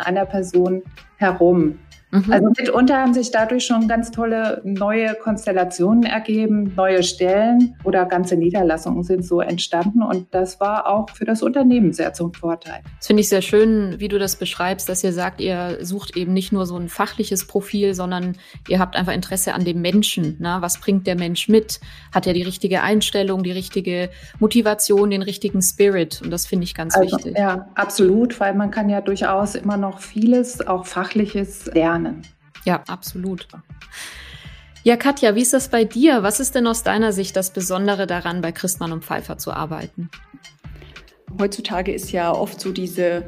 einer 0.00 0.26
Person 0.26 0.82
herum. 1.16 1.78
Mhm. 2.12 2.30
Also 2.30 2.48
mitunter 2.58 2.98
haben 2.98 3.14
sich 3.14 3.30
dadurch 3.30 3.64
schon 3.64 3.88
ganz 3.88 4.10
tolle 4.10 4.60
neue 4.64 5.14
Konstellationen 5.14 6.02
ergeben, 6.02 6.74
neue 6.76 7.02
Stellen 7.02 7.74
oder 7.84 8.04
ganze 8.04 8.36
Niederlassungen 8.36 9.02
sind 9.02 9.24
so 9.24 9.40
entstanden 9.40 10.02
und 10.02 10.26
das 10.34 10.60
war 10.60 10.86
auch 10.86 11.08
für 11.08 11.24
das 11.24 11.42
Unternehmen 11.42 11.94
sehr 11.94 12.12
zum 12.12 12.34
Vorteil. 12.34 12.80
Das 12.98 13.06
finde 13.06 13.22
ich 13.22 13.30
sehr 13.30 13.40
schön, 13.40 13.94
wie 13.98 14.08
du 14.08 14.18
das 14.18 14.36
beschreibst, 14.36 14.90
dass 14.90 15.02
ihr 15.02 15.14
sagt, 15.14 15.40
ihr 15.40 15.78
sucht 15.80 16.14
eben 16.14 16.34
nicht 16.34 16.52
nur 16.52 16.66
so 16.66 16.76
ein 16.76 16.90
fachliches 16.90 17.46
Profil, 17.46 17.94
sondern 17.94 18.36
ihr 18.68 18.78
habt 18.78 18.94
einfach 18.94 19.14
Interesse 19.14 19.54
an 19.54 19.64
dem 19.64 19.80
Menschen. 19.80 20.36
Na? 20.38 20.60
Was 20.60 20.80
bringt 20.80 21.06
der 21.06 21.16
Mensch 21.16 21.48
mit? 21.48 21.80
Hat 22.12 22.26
er 22.26 22.34
die 22.34 22.42
richtige 22.42 22.82
Einstellung, 22.82 23.42
die 23.42 23.52
richtige 23.52 24.10
Motivation, 24.38 25.08
den 25.08 25.22
richtigen 25.22 25.62
Spirit? 25.62 26.20
Und 26.22 26.30
das 26.30 26.44
finde 26.44 26.64
ich 26.64 26.74
ganz 26.74 26.94
also, 26.94 27.16
wichtig. 27.16 27.38
Ja, 27.38 27.68
absolut, 27.74 28.38
weil 28.38 28.54
man 28.54 28.70
kann 28.70 28.90
ja 28.90 29.00
durchaus 29.00 29.54
immer 29.54 29.78
noch 29.78 30.00
vieles, 30.00 30.66
auch 30.66 30.84
fachliches 30.84 31.66
lernen 31.72 32.01
lernen. 32.02 32.22
Ja, 32.64 32.82
absolut. 32.86 33.48
Ja, 34.84 34.96
Katja, 34.96 35.34
wie 35.34 35.42
ist 35.42 35.52
das 35.52 35.68
bei 35.68 35.84
dir? 35.84 36.22
Was 36.22 36.40
ist 36.40 36.54
denn 36.54 36.66
aus 36.66 36.82
deiner 36.82 37.12
Sicht 37.12 37.36
das 37.36 37.52
Besondere 37.52 38.06
daran, 38.06 38.40
bei 38.40 38.52
Christmann 38.52 38.92
und 38.92 39.04
Pfeiffer 39.04 39.38
zu 39.38 39.52
arbeiten? 39.52 40.10
Heutzutage 41.38 41.92
ist 41.92 42.12
ja 42.12 42.32
oft 42.32 42.60
so 42.60 42.72
diese 42.72 43.24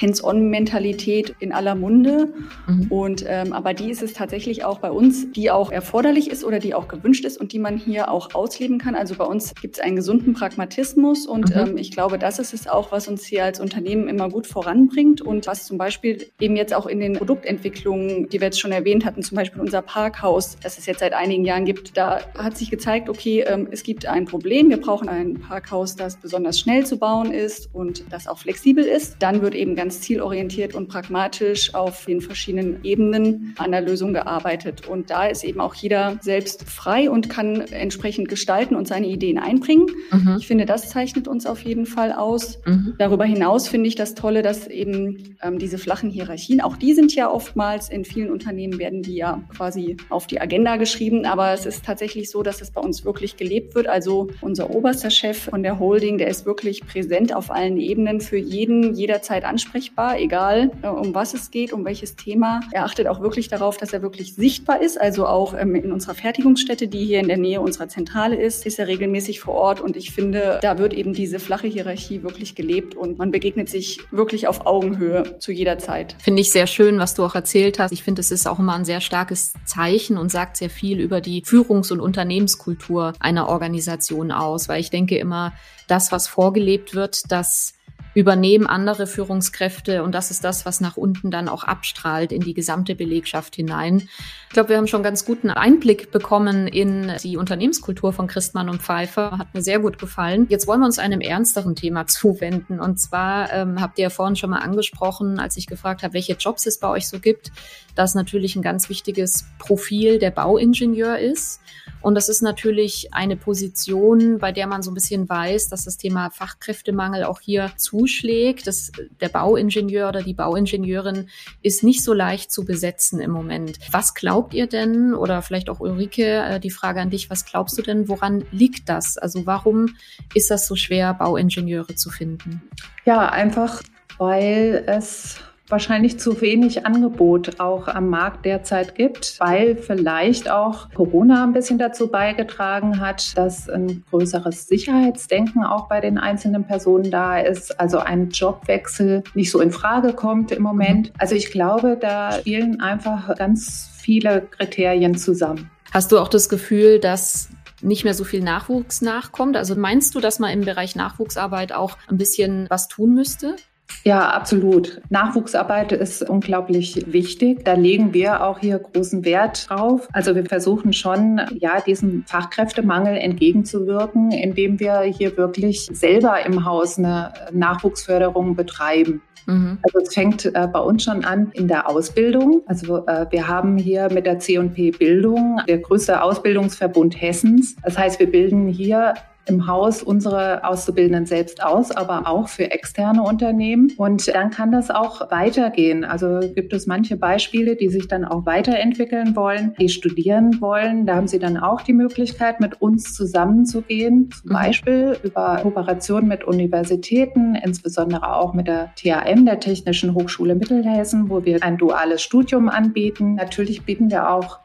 Hands-on-Mentalität 0.00 1.34
in 1.38 1.52
aller 1.52 1.74
Munde. 1.74 2.32
Mhm. 2.66 2.86
Und 2.90 3.24
ähm, 3.26 3.52
aber 3.52 3.74
die 3.74 3.90
ist 3.90 4.02
es 4.02 4.12
tatsächlich 4.12 4.64
auch 4.64 4.78
bei 4.78 4.90
uns, 4.90 5.30
die 5.32 5.50
auch 5.50 5.70
erforderlich 5.70 6.30
ist 6.30 6.44
oder 6.44 6.58
die 6.58 6.74
auch 6.74 6.88
gewünscht 6.88 7.24
ist 7.24 7.38
und 7.38 7.52
die 7.52 7.58
man 7.58 7.76
hier 7.76 8.10
auch 8.10 8.34
ausleben 8.34 8.78
kann. 8.78 8.94
Also 8.94 9.14
bei 9.14 9.24
uns 9.24 9.54
gibt 9.54 9.76
es 9.76 9.82
einen 9.82 9.96
gesunden 9.96 10.34
Pragmatismus 10.34 11.26
und 11.26 11.54
mhm. 11.54 11.60
ähm, 11.60 11.76
ich 11.76 11.90
glaube, 11.90 12.18
das 12.18 12.38
ist 12.38 12.54
es 12.54 12.66
auch, 12.66 12.92
was 12.92 13.08
uns 13.08 13.24
hier 13.24 13.44
als 13.44 13.60
Unternehmen 13.60 14.08
immer 14.08 14.28
gut 14.28 14.46
voranbringt 14.46 15.20
und 15.20 15.46
was 15.46 15.66
zum 15.66 15.78
Beispiel 15.78 16.26
eben 16.40 16.56
jetzt 16.56 16.74
auch 16.74 16.86
in 16.86 17.00
den 17.00 17.14
Produktentwicklungen, 17.14 18.28
die 18.28 18.40
wir 18.40 18.46
jetzt 18.46 18.60
schon 18.60 18.72
erwähnt 18.72 19.04
hatten, 19.04 19.22
zum 19.22 19.36
Beispiel 19.36 19.60
unser 19.60 19.82
Parkhaus, 19.82 20.56
das 20.62 20.78
es 20.78 20.86
jetzt 20.86 21.00
seit 21.00 21.12
einigen 21.12 21.44
Jahren 21.44 21.64
gibt, 21.64 21.96
da 21.96 22.20
hat 22.36 22.56
sich 22.56 22.70
gezeigt, 22.70 23.08
okay, 23.08 23.44
ähm, 23.46 23.68
es 23.70 23.82
gibt 23.82 24.06
ein 24.06 24.24
Problem, 24.24 24.70
wir 24.70 24.80
brauchen 24.80 25.08
ein 25.08 25.40
Parkhaus, 25.40 25.96
das 25.96 26.16
besonders 26.16 26.58
schnell 26.58 26.86
zu 26.86 26.98
bauen 26.98 27.32
ist 27.32 27.68
und 27.72 28.04
das 28.10 28.28
auch 28.28 28.38
flexibel 28.38 28.84
ist. 28.84 29.16
Dann 29.20 29.42
wird 29.42 29.54
eben 29.54 29.74
ganz 29.74 29.87
ganz 29.88 30.02
zielorientiert 30.02 30.74
und 30.74 30.88
pragmatisch 30.88 31.74
auf 31.74 32.04
den 32.04 32.20
verschiedenen 32.20 32.84
Ebenen 32.84 33.54
an 33.56 33.70
der 33.70 33.80
Lösung 33.80 34.12
gearbeitet. 34.12 34.86
Und 34.86 35.08
da 35.08 35.28
ist 35.28 35.44
eben 35.44 35.60
auch 35.60 35.74
jeder 35.74 36.18
selbst 36.20 36.64
frei 36.64 37.08
und 37.08 37.30
kann 37.30 37.62
entsprechend 37.62 38.28
gestalten 38.28 38.76
und 38.76 38.86
seine 38.86 39.06
Ideen 39.06 39.38
einbringen. 39.38 39.86
Mhm. 40.12 40.36
Ich 40.38 40.46
finde, 40.46 40.66
das 40.66 40.90
zeichnet 40.90 41.26
uns 41.26 41.46
auf 41.46 41.62
jeden 41.64 41.86
Fall 41.86 42.12
aus. 42.12 42.58
Mhm. 42.66 42.96
Darüber 42.98 43.24
hinaus 43.24 43.66
finde 43.66 43.88
ich 43.88 43.94
das 43.94 44.14
Tolle, 44.14 44.42
dass 44.42 44.66
eben 44.66 45.38
ähm, 45.42 45.58
diese 45.58 45.78
flachen 45.78 46.10
Hierarchien, 46.10 46.60
auch 46.60 46.76
die 46.76 46.92
sind 46.92 47.14
ja 47.14 47.30
oftmals 47.30 47.88
in 47.88 48.04
vielen 48.04 48.30
Unternehmen 48.30 48.78
werden 48.78 49.00
die 49.00 49.14
ja 49.14 49.42
quasi 49.56 49.96
auf 50.10 50.26
die 50.26 50.38
Agenda 50.38 50.76
geschrieben, 50.76 51.24
aber 51.24 51.54
es 51.54 51.64
ist 51.64 51.86
tatsächlich 51.86 52.30
so, 52.30 52.42
dass 52.42 52.60
es 52.60 52.72
bei 52.72 52.82
uns 52.82 53.06
wirklich 53.06 53.38
gelebt 53.38 53.74
wird. 53.74 53.86
Also 53.86 54.28
unser 54.42 54.68
oberster 54.68 55.08
Chef 55.08 55.38
von 55.44 55.62
der 55.62 55.78
Holding, 55.78 56.18
der 56.18 56.28
ist 56.28 56.44
wirklich 56.44 56.86
präsent 56.86 57.34
auf 57.34 57.50
allen 57.50 57.78
Ebenen, 57.78 58.20
für 58.20 58.36
jeden 58.36 58.92
jederzeit 58.92 59.44
ansprechbar, 59.44 59.77
egal 60.16 60.70
äh, 60.82 60.88
um 60.88 61.14
was 61.14 61.34
es 61.34 61.50
geht, 61.50 61.72
um 61.72 61.84
welches 61.84 62.16
Thema. 62.16 62.60
Er 62.72 62.84
achtet 62.84 63.06
auch 63.06 63.20
wirklich 63.20 63.48
darauf, 63.48 63.76
dass 63.76 63.92
er 63.92 64.02
wirklich 64.02 64.34
sichtbar 64.34 64.80
ist, 64.82 65.00
also 65.00 65.26
auch 65.26 65.54
ähm, 65.54 65.74
in 65.74 65.92
unserer 65.92 66.14
Fertigungsstätte, 66.14 66.88
die 66.88 67.04
hier 67.04 67.20
in 67.20 67.28
der 67.28 67.36
Nähe 67.36 67.60
unserer 67.60 67.88
Zentrale 67.88 68.36
ist, 68.36 68.66
ist 68.66 68.78
er 68.78 68.88
regelmäßig 68.88 69.40
vor 69.40 69.54
Ort 69.54 69.80
und 69.80 69.96
ich 69.96 70.12
finde, 70.12 70.58
da 70.62 70.78
wird 70.78 70.92
eben 70.92 71.12
diese 71.12 71.38
flache 71.38 71.66
Hierarchie 71.66 72.22
wirklich 72.22 72.54
gelebt 72.54 72.94
und 72.94 73.18
man 73.18 73.30
begegnet 73.30 73.68
sich 73.68 74.00
wirklich 74.10 74.48
auf 74.48 74.66
Augenhöhe 74.66 75.38
zu 75.38 75.52
jeder 75.52 75.78
Zeit. 75.78 76.16
Finde 76.18 76.40
ich 76.42 76.50
sehr 76.50 76.66
schön, 76.66 76.98
was 76.98 77.14
du 77.14 77.24
auch 77.24 77.34
erzählt 77.34 77.78
hast. 77.78 77.92
Ich 77.92 78.02
finde, 78.02 78.20
es 78.20 78.30
ist 78.30 78.46
auch 78.46 78.58
immer 78.58 78.74
ein 78.74 78.84
sehr 78.84 79.00
starkes 79.00 79.54
Zeichen 79.64 80.16
und 80.16 80.30
sagt 80.30 80.56
sehr 80.56 80.70
viel 80.70 81.00
über 81.00 81.20
die 81.20 81.42
Führungs- 81.42 81.92
und 81.92 82.00
Unternehmenskultur 82.00 83.12
einer 83.20 83.48
Organisation 83.48 84.32
aus, 84.32 84.68
weil 84.68 84.80
ich 84.80 84.90
denke 84.90 85.18
immer, 85.18 85.52
das, 85.86 86.12
was 86.12 86.28
vorgelebt 86.28 86.94
wird, 86.94 87.30
das 87.32 87.74
übernehmen 88.18 88.66
andere 88.66 89.06
Führungskräfte 89.06 90.02
und 90.02 90.12
das 90.12 90.32
ist 90.32 90.42
das, 90.42 90.66
was 90.66 90.80
nach 90.80 90.96
unten 90.96 91.30
dann 91.30 91.48
auch 91.48 91.62
abstrahlt 91.62 92.32
in 92.32 92.40
die 92.40 92.52
gesamte 92.52 92.96
Belegschaft 92.96 93.54
hinein. 93.54 94.08
Ich 94.48 94.54
glaube, 94.54 94.70
wir 94.70 94.76
haben 94.76 94.88
schon 94.88 95.04
ganz 95.04 95.24
guten 95.24 95.50
Einblick 95.50 96.10
bekommen 96.10 96.66
in 96.66 97.12
die 97.22 97.36
Unternehmenskultur 97.36 98.12
von 98.12 98.26
Christmann 98.26 98.68
und 98.68 98.82
Pfeiffer. 98.82 99.38
Hat 99.38 99.54
mir 99.54 99.62
sehr 99.62 99.78
gut 99.78 100.00
gefallen. 100.00 100.46
Jetzt 100.48 100.66
wollen 100.66 100.80
wir 100.80 100.86
uns 100.86 100.98
einem 100.98 101.20
ernsteren 101.20 101.76
Thema 101.76 102.08
zuwenden. 102.08 102.80
Und 102.80 102.98
zwar 102.98 103.52
ähm, 103.52 103.80
habt 103.80 103.98
ihr 103.98 104.04
ja 104.04 104.10
vorhin 104.10 104.34
schon 104.34 104.50
mal 104.50 104.60
angesprochen, 104.60 105.38
als 105.38 105.56
ich 105.56 105.68
gefragt 105.68 106.02
habe, 106.02 106.14
welche 106.14 106.32
Jobs 106.32 106.66
es 106.66 106.80
bei 106.80 106.88
euch 106.88 107.06
so 107.06 107.20
gibt, 107.20 107.52
dass 107.94 108.16
natürlich 108.16 108.56
ein 108.56 108.62
ganz 108.62 108.88
wichtiges 108.88 109.44
Profil 109.60 110.18
der 110.18 110.32
Bauingenieur 110.32 111.18
ist. 111.18 111.60
Und 112.00 112.14
das 112.14 112.28
ist 112.28 112.42
natürlich 112.42 113.12
eine 113.12 113.36
Position, 113.36 114.38
bei 114.38 114.52
der 114.52 114.66
man 114.66 114.82
so 114.82 114.90
ein 114.90 114.94
bisschen 114.94 115.28
weiß, 115.28 115.68
dass 115.68 115.84
das 115.84 115.98
Thema 115.98 116.30
Fachkräftemangel 116.30 117.24
auch 117.24 117.40
hier 117.40 117.72
zuschlägt. 118.08 118.66
Das, 118.66 118.90
der 119.20 119.28
Bauingenieur 119.28 120.08
oder 120.08 120.22
die 120.22 120.34
Bauingenieurin 120.34 121.28
ist 121.62 121.84
nicht 121.84 122.02
so 122.02 122.12
leicht 122.12 122.50
zu 122.50 122.64
besetzen 122.64 123.20
im 123.20 123.30
Moment. 123.30 123.78
Was 123.90 124.14
glaubt 124.14 124.54
ihr 124.54 124.66
denn, 124.66 125.14
oder 125.14 125.42
vielleicht 125.42 125.68
auch 125.68 125.80
Ulrike, 125.80 126.24
äh, 126.24 126.60
die 126.60 126.70
Frage 126.70 127.00
an 127.00 127.10
dich, 127.10 127.30
was 127.30 127.44
glaubst 127.44 127.76
du 127.78 127.82
denn, 127.82 128.08
woran 128.08 128.44
liegt 128.50 128.88
das? 128.88 129.18
Also 129.18 129.46
warum 129.46 129.96
ist 130.34 130.50
das 130.50 130.66
so 130.66 130.76
schwer, 130.76 131.14
Bauingenieure 131.14 131.94
zu 131.94 132.10
finden? 132.10 132.62
Ja, 133.04 133.28
einfach 133.28 133.82
weil 134.18 134.84
es 134.86 135.36
wahrscheinlich 135.68 136.18
zu 136.18 136.40
wenig 136.40 136.86
Angebot 136.86 137.60
auch 137.60 137.88
am 137.88 138.08
Markt 138.08 138.44
derzeit 138.44 138.94
gibt, 138.94 139.38
weil 139.38 139.76
vielleicht 139.76 140.50
auch 140.50 140.90
Corona 140.94 141.44
ein 141.44 141.52
bisschen 141.52 141.78
dazu 141.78 142.08
beigetragen 142.08 143.00
hat, 143.00 143.36
dass 143.36 143.68
ein 143.68 144.04
größeres 144.10 144.66
Sicherheitsdenken 144.66 145.64
auch 145.64 145.88
bei 145.88 146.00
den 146.00 146.18
einzelnen 146.18 146.64
Personen 146.64 147.10
da 147.10 147.38
ist, 147.38 147.78
also 147.78 147.98
ein 147.98 148.30
Jobwechsel 148.30 149.22
nicht 149.34 149.50
so 149.50 149.60
in 149.60 149.70
Frage 149.70 150.12
kommt 150.12 150.52
im 150.52 150.62
Moment. 150.62 151.12
Also 151.18 151.34
ich 151.34 151.50
glaube, 151.50 151.96
da 152.00 152.32
spielen 152.32 152.80
einfach 152.80 153.36
ganz 153.36 153.90
viele 153.96 154.42
Kriterien 154.42 155.16
zusammen. 155.16 155.70
Hast 155.92 156.12
du 156.12 156.18
auch 156.18 156.28
das 156.28 156.48
Gefühl, 156.48 156.98
dass 156.98 157.48
nicht 157.80 158.04
mehr 158.04 158.14
so 158.14 158.24
viel 158.24 158.42
Nachwuchs 158.42 159.02
nachkommt? 159.02 159.56
Also 159.56 159.74
meinst 159.76 160.14
du, 160.14 160.20
dass 160.20 160.38
man 160.38 160.50
im 160.50 160.62
Bereich 160.62 160.96
Nachwuchsarbeit 160.96 161.72
auch 161.72 161.96
ein 162.08 162.18
bisschen 162.18 162.66
was 162.68 162.88
tun 162.88 163.14
müsste? 163.14 163.56
Ja, 164.04 164.30
absolut. 164.30 165.00
Nachwuchsarbeit 165.10 165.92
ist 165.92 166.28
unglaublich 166.28 167.12
wichtig. 167.12 167.64
Da 167.64 167.74
legen 167.74 168.14
wir 168.14 168.44
auch 168.44 168.58
hier 168.58 168.78
großen 168.78 169.24
Wert 169.24 169.68
drauf. 169.68 170.08
Also 170.12 170.34
wir 170.34 170.46
versuchen 170.46 170.92
schon, 170.92 171.40
ja, 171.58 171.80
diesem 171.80 172.24
Fachkräftemangel 172.26 173.16
entgegenzuwirken, 173.16 174.30
indem 174.30 174.80
wir 174.80 175.00
hier 175.00 175.36
wirklich 175.36 175.88
selber 175.92 176.44
im 176.46 176.64
Haus 176.64 176.98
eine 176.98 177.32
Nachwuchsförderung 177.52 178.56
betreiben. 178.56 179.20
Mhm. 179.48 179.78
Also 179.82 179.98
es 180.00 180.14
fängt 180.14 180.44
äh, 180.44 180.68
bei 180.72 180.80
uns 180.80 181.04
schon 181.04 181.24
an 181.24 181.50
in 181.52 181.68
der 181.68 181.88
Ausbildung. 181.88 182.62
Also 182.66 183.06
äh, 183.06 183.26
wir 183.30 183.48
haben 183.48 183.78
hier 183.78 184.12
mit 184.12 184.26
der 184.26 184.38
C&P 184.38 184.90
Bildung 184.92 185.60
der 185.66 185.78
größte 185.78 186.22
Ausbildungsverbund 186.22 187.20
Hessens. 187.20 187.74
Das 187.82 187.98
heißt, 187.98 188.20
wir 188.20 188.30
bilden 188.30 188.68
hier 188.68 189.14
im 189.48 189.66
Haus 189.66 190.02
unsere 190.02 190.64
Auszubildenden 190.64 191.26
selbst 191.26 191.62
aus, 191.62 191.90
aber 191.90 192.26
auch 192.26 192.48
für 192.48 192.70
externe 192.70 193.22
Unternehmen. 193.22 193.92
Und 193.96 194.28
dann 194.28 194.50
kann 194.50 194.72
das 194.72 194.90
auch 194.90 195.30
weitergehen. 195.30 196.04
Also 196.04 196.40
gibt 196.54 196.72
es 196.72 196.86
manche 196.86 197.16
Beispiele, 197.16 197.76
die 197.76 197.88
sich 197.88 198.08
dann 198.08 198.24
auch 198.24 198.46
weiterentwickeln 198.46 199.34
wollen, 199.36 199.74
die 199.80 199.88
studieren 199.88 200.60
wollen. 200.60 201.06
Da 201.06 201.16
haben 201.16 201.28
sie 201.28 201.38
dann 201.38 201.56
auch 201.56 201.82
die 201.82 201.92
Möglichkeit, 201.92 202.60
mit 202.60 202.80
uns 202.80 203.14
zusammenzugehen, 203.14 204.30
zum 204.30 204.50
mhm. 204.50 204.54
Beispiel 204.54 205.16
über 205.22 205.58
Kooperation 205.62 206.26
mit 206.26 206.44
Universitäten, 206.44 207.54
insbesondere 207.54 208.34
auch 208.34 208.54
mit 208.54 208.68
der 208.68 208.92
THM, 208.96 209.44
der 209.44 209.60
Technischen 209.60 210.14
Hochschule 210.14 210.54
Mittelhessen, 210.54 211.30
wo 211.30 211.44
wir 211.44 211.62
ein 211.62 211.78
duales 211.78 212.22
Studium 212.22 212.68
anbieten. 212.68 213.34
Natürlich 213.34 213.82
bieten 213.84 214.10
wir 214.10 214.30
auch 214.30 214.60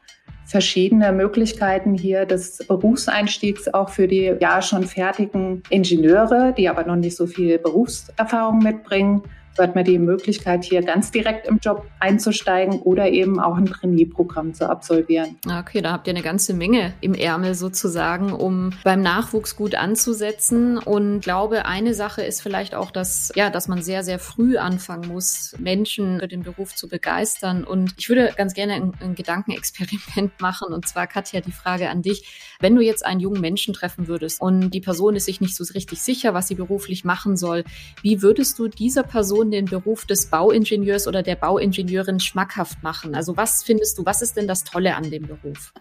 verschiedene 0.54 1.12
Möglichkeiten 1.12 1.96
hier 1.96 2.28
des 2.28 2.60
Berufseinstiegs 2.68 3.74
auch 3.74 3.90
für 3.90 4.08
die 4.08 4.36
ja 4.40 4.62
schon 4.62 4.84
fertigen 4.84 5.64
Ingenieure, 5.72 6.54
die 6.56 6.70
aber 6.70 6.84
noch 6.84 6.96
nicht 6.96 7.18
so 7.18 7.26
viel 7.26 7.58
Berufserfahrung 7.58 8.60
mitbringen 8.60 9.24
hat 9.58 9.76
man 9.76 9.84
die 9.84 10.00
Möglichkeit, 10.00 10.64
hier 10.64 10.82
ganz 10.82 11.12
direkt 11.12 11.48
im 11.48 11.60
Job 11.60 11.86
einzusteigen 12.00 12.82
oder 12.82 13.10
eben 13.10 13.40
auch 13.40 13.56
ein 13.56 13.66
Trainee-Programm 13.66 14.54
zu 14.54 14.70
absolvieren. 14.70 15.38
Okay, 15.46 15.82
da 15.82 15.92
habt 15.92 16.08
ihr 16.08 16.14
eine 16.14 16.24
ganze 16.24 16.54
Menge 16.54 16.94
im 17.02 17.14
Ärmel 17.14 17.56
sozusagen, 17.56 18.34
um 18.34 18.72
beim 18.84 19.02
Nachwuchs 19.02 19.56
gut 19.56 19.76
anzusetzen. 19.76 20.78
Und 20.78 21.22
glaube, 21.22 21.66
eine 21.66 21.94
Sache 21.94 22.24
ist 22.24 22.42
vielleicht 22.42 22.76
auch, 22.76 22.92
dass, 22.92 23.32
ja, 23.36 23.50
dass 23.50 23.68
man 23.68 23.82
sehr, 23.82 24.04
sehr 24.04 24.20
früh 24.20 24.58
anfangen 24.58 25.08
muss, 25.08 25.56
Menschen 25.60 26.20
für 26.20 26.28
den 26.28 26.44
Beruf 26.44 26.76
zu 26.76 26.88
begeistern. 26.88 27.64
Und 27.64 27.94
ich 27.98 28.10
würde 28.10 28.34
ganz 28.36 28.54
gerne 28.54 28.74
ein, 28.74 28.94
ein 29.02 29.16
Gedankenexperiment 29.16 30.32
machen. 30.40 30.74
Und 30.74 30.88
zwar, 30.88 31.08
Katja, 31.08 31.42
die 31.42 31.52
Frage 31.52 31.90
an 31.90 32.02
dich. 32.02 32.56
Wenn 32.60 32.76
du 32.76 32.82
jetzt 32.82 33.06
einen 33.06 33.20
jungen 33.20 33.42
Menschen 33.42 33.74
treffen 33.74 34.08
würdest 34.08 34.42
und 34.42 34.70
die 34.70 34.80
Person 34.80 35.16
ist 35.16 35.26
sich 35.26 35.42
nicht 35.42 35.56
so 35.56 35.64
richtig 35.74 36.02
sicher, 36.02 36.34
was 36.34 36.48
sie 36.48 36.56
beruflich 36.56 37.04
machen 37.04 37.36
soll, 37.36 37.66
wie 38.02 38.22
würdest 38.22 38.58
du 38.58 38.68
dieser 38.68 39.04
Person 39.04 39.43
Person 39.44 39.52
den 39.52 39.66
Beruf 39.66 40.06
des 40.06 40.28
Bauingenieurs 40.28 41.08
oder 41.08 41.24
der 41.24 41.36
Bauingenieurin 41.36 42.20
schmackhaft 42.20 42.82
machen? 42.84 43.16
Also 43.16 43.36
was 43.36 43.64
findest 43.64 43.98
du, 43.98 44.06
was 44.06 44.22
ist 44.22 44.38
denn 44.38 44.48
das 44.48 44.64
Tolle 44.64 44.96
an 44.96 45.10
dem 45.10 45.28
Beruf? 45.28 45.74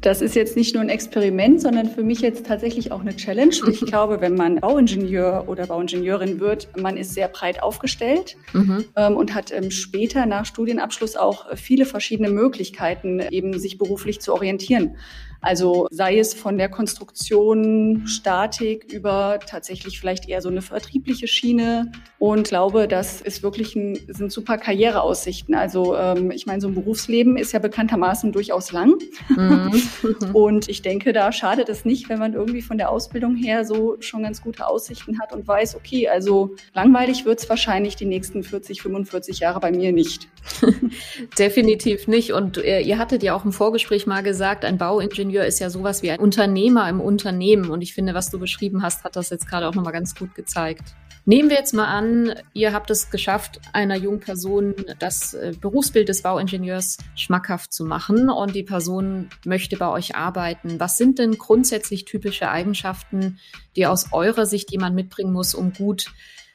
Das 0.00 0.20
ist 0.20 0.34
jetzt 0.34 0.56
nicht 0.56 0.74
nur 0.74 0.82
ein 0.82 0.88
Experiment, 0.88 1.60
sondern 1.60 1.88
für 1.88 2.02
mich 2.02 2.20
jetzt 2.20 2.46
tatsächlich 2.46 2.92
auch 2.92 3.00
eine 3.00 3.16
Challenge. 3.16 3.54
Ich 3.68 3.86
glaube, 3.86 4.20
wenn 4.20 4.34
man 4.34 4.56
Bauingenieur 4.56 5.44
oder 5.46 5.66
Bauingenieurin 5.66 6.40
wird, 6.40 6.68
man 6.76 6.96
ist 6.96 7.14
sehr 7.14 7.28
breit 7.28 7.62
aufgestellt 7.62 8.36
mhm. 8.52 8.84
ähm, 8.96 9.16
und 9.16 9.34
hat 9.34 9.52
ähm, 9.52 9.70
später 9.70 10.26
nach 10.26 10.46
Studienabschluss 10.46 11.16
auch 11.16 11.56
viele 11.56 11.86
verschiedene 11.86 12.30
Möglichkeiten, 12.30 13.20
eben 13.30 13.58
sich 13.58 13.78
beruflich 13.78 14.20
zu 14.20 14.32
orientieren. 14.34 14.96
Also 15.40 15.86
sei 15.90 16.18
es 16.18 16.34
von 16.34 16.58
der 16.58 16.68
Konstruktion, 16.68 18.06
Statik 18.06 18.92
über 18.92 19.38
tatsächlich 19.46 20.00
vielleicht 20.00 20.28
eher 20.28 20.42
so 20.42 20.48
eine 20.48 20.62
vertriebliche 20.62 21.28
Schiene 21.28 21.92
und 22.18 22.48
glaube, 22.48 22.88
das 22.88 23.20
ist 23.20 23.44
wirklich 23.44 23.76
ein, 23.76 23.96
sind 24.08 24.32
super 24.32 24.58
Karriereaussichten. 24.58 25.54
Also 25.54 25.96
ähm, 25.96 26.32
ich 26.32 26.46
meine, 26.46 26.60
so 26.60 26.66
ein 26.66 26.74
Berufsleben 26.74 27.36
ist 27.36 27.52
ja 27.52 27.60
bekanntermaßen 27.60 28.32
durchaus 28.32 28.72
lang. 28.72 28.94
Mhm. 29.28 29.80
und 30.32 30.68
ich 30.68 30.82
denke, 30.82 31.12
da 31.12 31.30
schadet 31.30 31.68
es 31.68 31.84
nicht, 31.84 32.08
wenn 32.08 32.18
man 32.18 32.34
irgendwie 32.34 32.62
von 32.62 32.76
der 32.76 32.90
Ausbildung 32.90 33.36
her 33.36 33.64
so 33.64 33.96
schon 34.00 34.24
ganz 34.24 34.42
gute 34.42 34.66
Aussichten 34.66 35.20
hat 35.20 35.32
und 35.32 35.46
weiß, 35.46 35.76
okay, 35.76 36.08
also 36.08 36.56
langweilig 36.74 37.24
wird 37.24 37.38
es 37.38 37.48
wahrscheinlich 37.48 37.94
die 37.94 38.06
nächsten 38.06 38.42
40, 38.42 38.82
45 38.82 39.38
Jahre 39.38 39.60
bei 39.60 39.70
mir 39.70 39.92
nicht. 39.92 40.28
Definitiv 41.38 42.08
nicht. 42.08 42.32
Und 42.32 42.58
äh, 42.58 42.80
ihr 42.80 42.98
hattet 42.98 43.22
ja 43.22 43.36
auch 43.36 43.44
im 43.44 43.52
Vorgespräch 43.52 44.06
mal 44.06 44.22
gesagt, 44.22 44.64
ein 44.64 44.78
Bauingenieur 44.78 45.27
Ingenieur 45.28 45.44
ist 45.44 45.58
ja 45.58 45.68
sowas 45.68 46.02
wie 46.02 46.10
ein 46.10 46.20
Unternehmer 46.20 46.88
im 46.88 47.02
Unternehmen. 47.02 47.68
Und 47.68 47.82
ich 47.82 47.92
finde, 47.92 48.14
was 48.14 48.30
du 48.30 48.38
beschrieben 48.38 48.82
hast, 48.82 49.04
hat 49.04 49.14
das 49.14 49.28
jetzt 49.28 49.46
gerade 49.46 49.68
auch 49.68 49.74
nochmal 49.74 49.92
ganz 49.92 50.14
gut 50.14 50.34
gezeigt. 50.34 50.94
Nehmen 51.26 51.50
wir 51.50 51.58
jetzt 51.58 51.74
mal 51.74 51.84
an, 51.84 52.32
ihr 52.54 52.72
habt 52.72 52.90
es 52.90 53.10
geschafft, 53.10 53.60
einer 53.74 53.96
jungen 53.96 54.20
Person 54.20 54.74
das 54.98 55.34
äh, 55.34 55.52
Berufsbild 55.60 56.08
des 56.08 56.22
Bauingenieurs 56.22 56.96
schmackhaft 57.14 57.74
zu 57.74 57.84
machen 57.84 58.30
und 58.30 58.54
die 58.54 58.62
Person 58.62 59.28
möchte 59.44 59.76
bei 59.76 59.90
euch 59.90 60.16
arbeiten. 60.16 60.80
Was 60.80 60.96
sind 60.96 61.18
denn 61.18 61.36
grundsätzlich 61.36 62.06
typische 62.06 62.50
Eigenschaften, 62.50 63.38
die 63.76 63.86
aus 63.86 64.14
eurer 64.14 64.46
Sicht 64.46 64.72
jemand 64.72 64.96
mitbringen 64.96 65.34
muss, 65.34 65.54
um 65.54 65.74
gut 65.74 66.06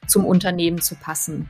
zum 0.08 0.26
Unternehmen 0.26 0.82
zu 0.82 0.96
passen? 0.96 1.48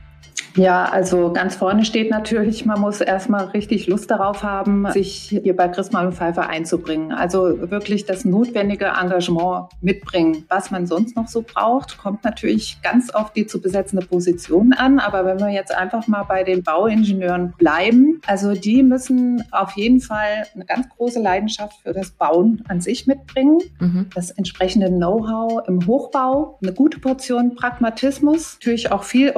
Ja, 0.56 0.84
also 0.84 1.32
ganz 1.32 1.56
vorne 1.56 1.84
steht 1.84 2.10
natürlich, 2.10 2.64
man 2.64 2.80
muss 2.80 3.00
erstmal 3.00 3.46
richtig 3.46 3.86
Lust 3.86 4.10
darauf 4.10 4.42
haben, 4.42 4.86
sich 4.92 5.38
hier 5.42 5.56
bei 5.56 5.68
Christmann 5.68 6.06
und 6.06 6.14
Pfeiffer 6.14 6.48
einzubringen. 6.48 7.12
Also 7.12 7.70
wirklich 7.70 8.04
das 8.06 8.24
notwendige 8.24 8.86
Engagement 8.86 9.68
mitbringen. 9.80 10.44
Was 10.48 10.70
man 10.70 10.86
sonst 10.86 11.16
noch 11.16 11.28
so 11.28 11.42
braucht, 11.42 11.98
kommt 11.98 12.24
natürlich 12.24 12.78
ganz 12.82 13.10
auf 13.10 13.32
die 13.32 13.46
zu 13.46 13.60
besetzende 13.60 14.06
Position 14.06 14.72
an. 14.72 14.98
Aber 15.00 15.24
wenn 15.26 15.38
wir 15.38 15.50
jetzt 15.50 15.74
einfach 15.74 16.06
mal 16.06 16.22
bei 16.22 16.44
den 16.44 16.62
Bauingenieuren 16.62 17.54
bleiben, 17.58 18.20
also 18.26 18.52
die 18.52 18.82
müssen 18.82 19.44
auf 19.50 19.72
jeden 19.72 20.00
Fall 20.00 20.46
eine 20.54 20.64
ganz 20.64 20.88
große 20.88 21.20
Leidenschaft 21.20 21.80
für 21.82 21.92
das 21.92 22.10
Bauen 22.10 22.62
an 22.68 22.80
sich 22.80 23.06
mitbringen. 23.06 23.58
Mhm. 23.80 24.06
Das 24.14 24.30
entsprechende 24.30 24.88
Know-how 24.88 25.66
im 25.66 25.86
Hochbau, 25.86 26.58
eine 26.62 26.72
gute 26.72 27.00
Portion 27.00 27.56
Pragmatismus, 27.56 28.58
natürlich 28.60 28.92
auch 28.92 29.02
viel 29.02 29.32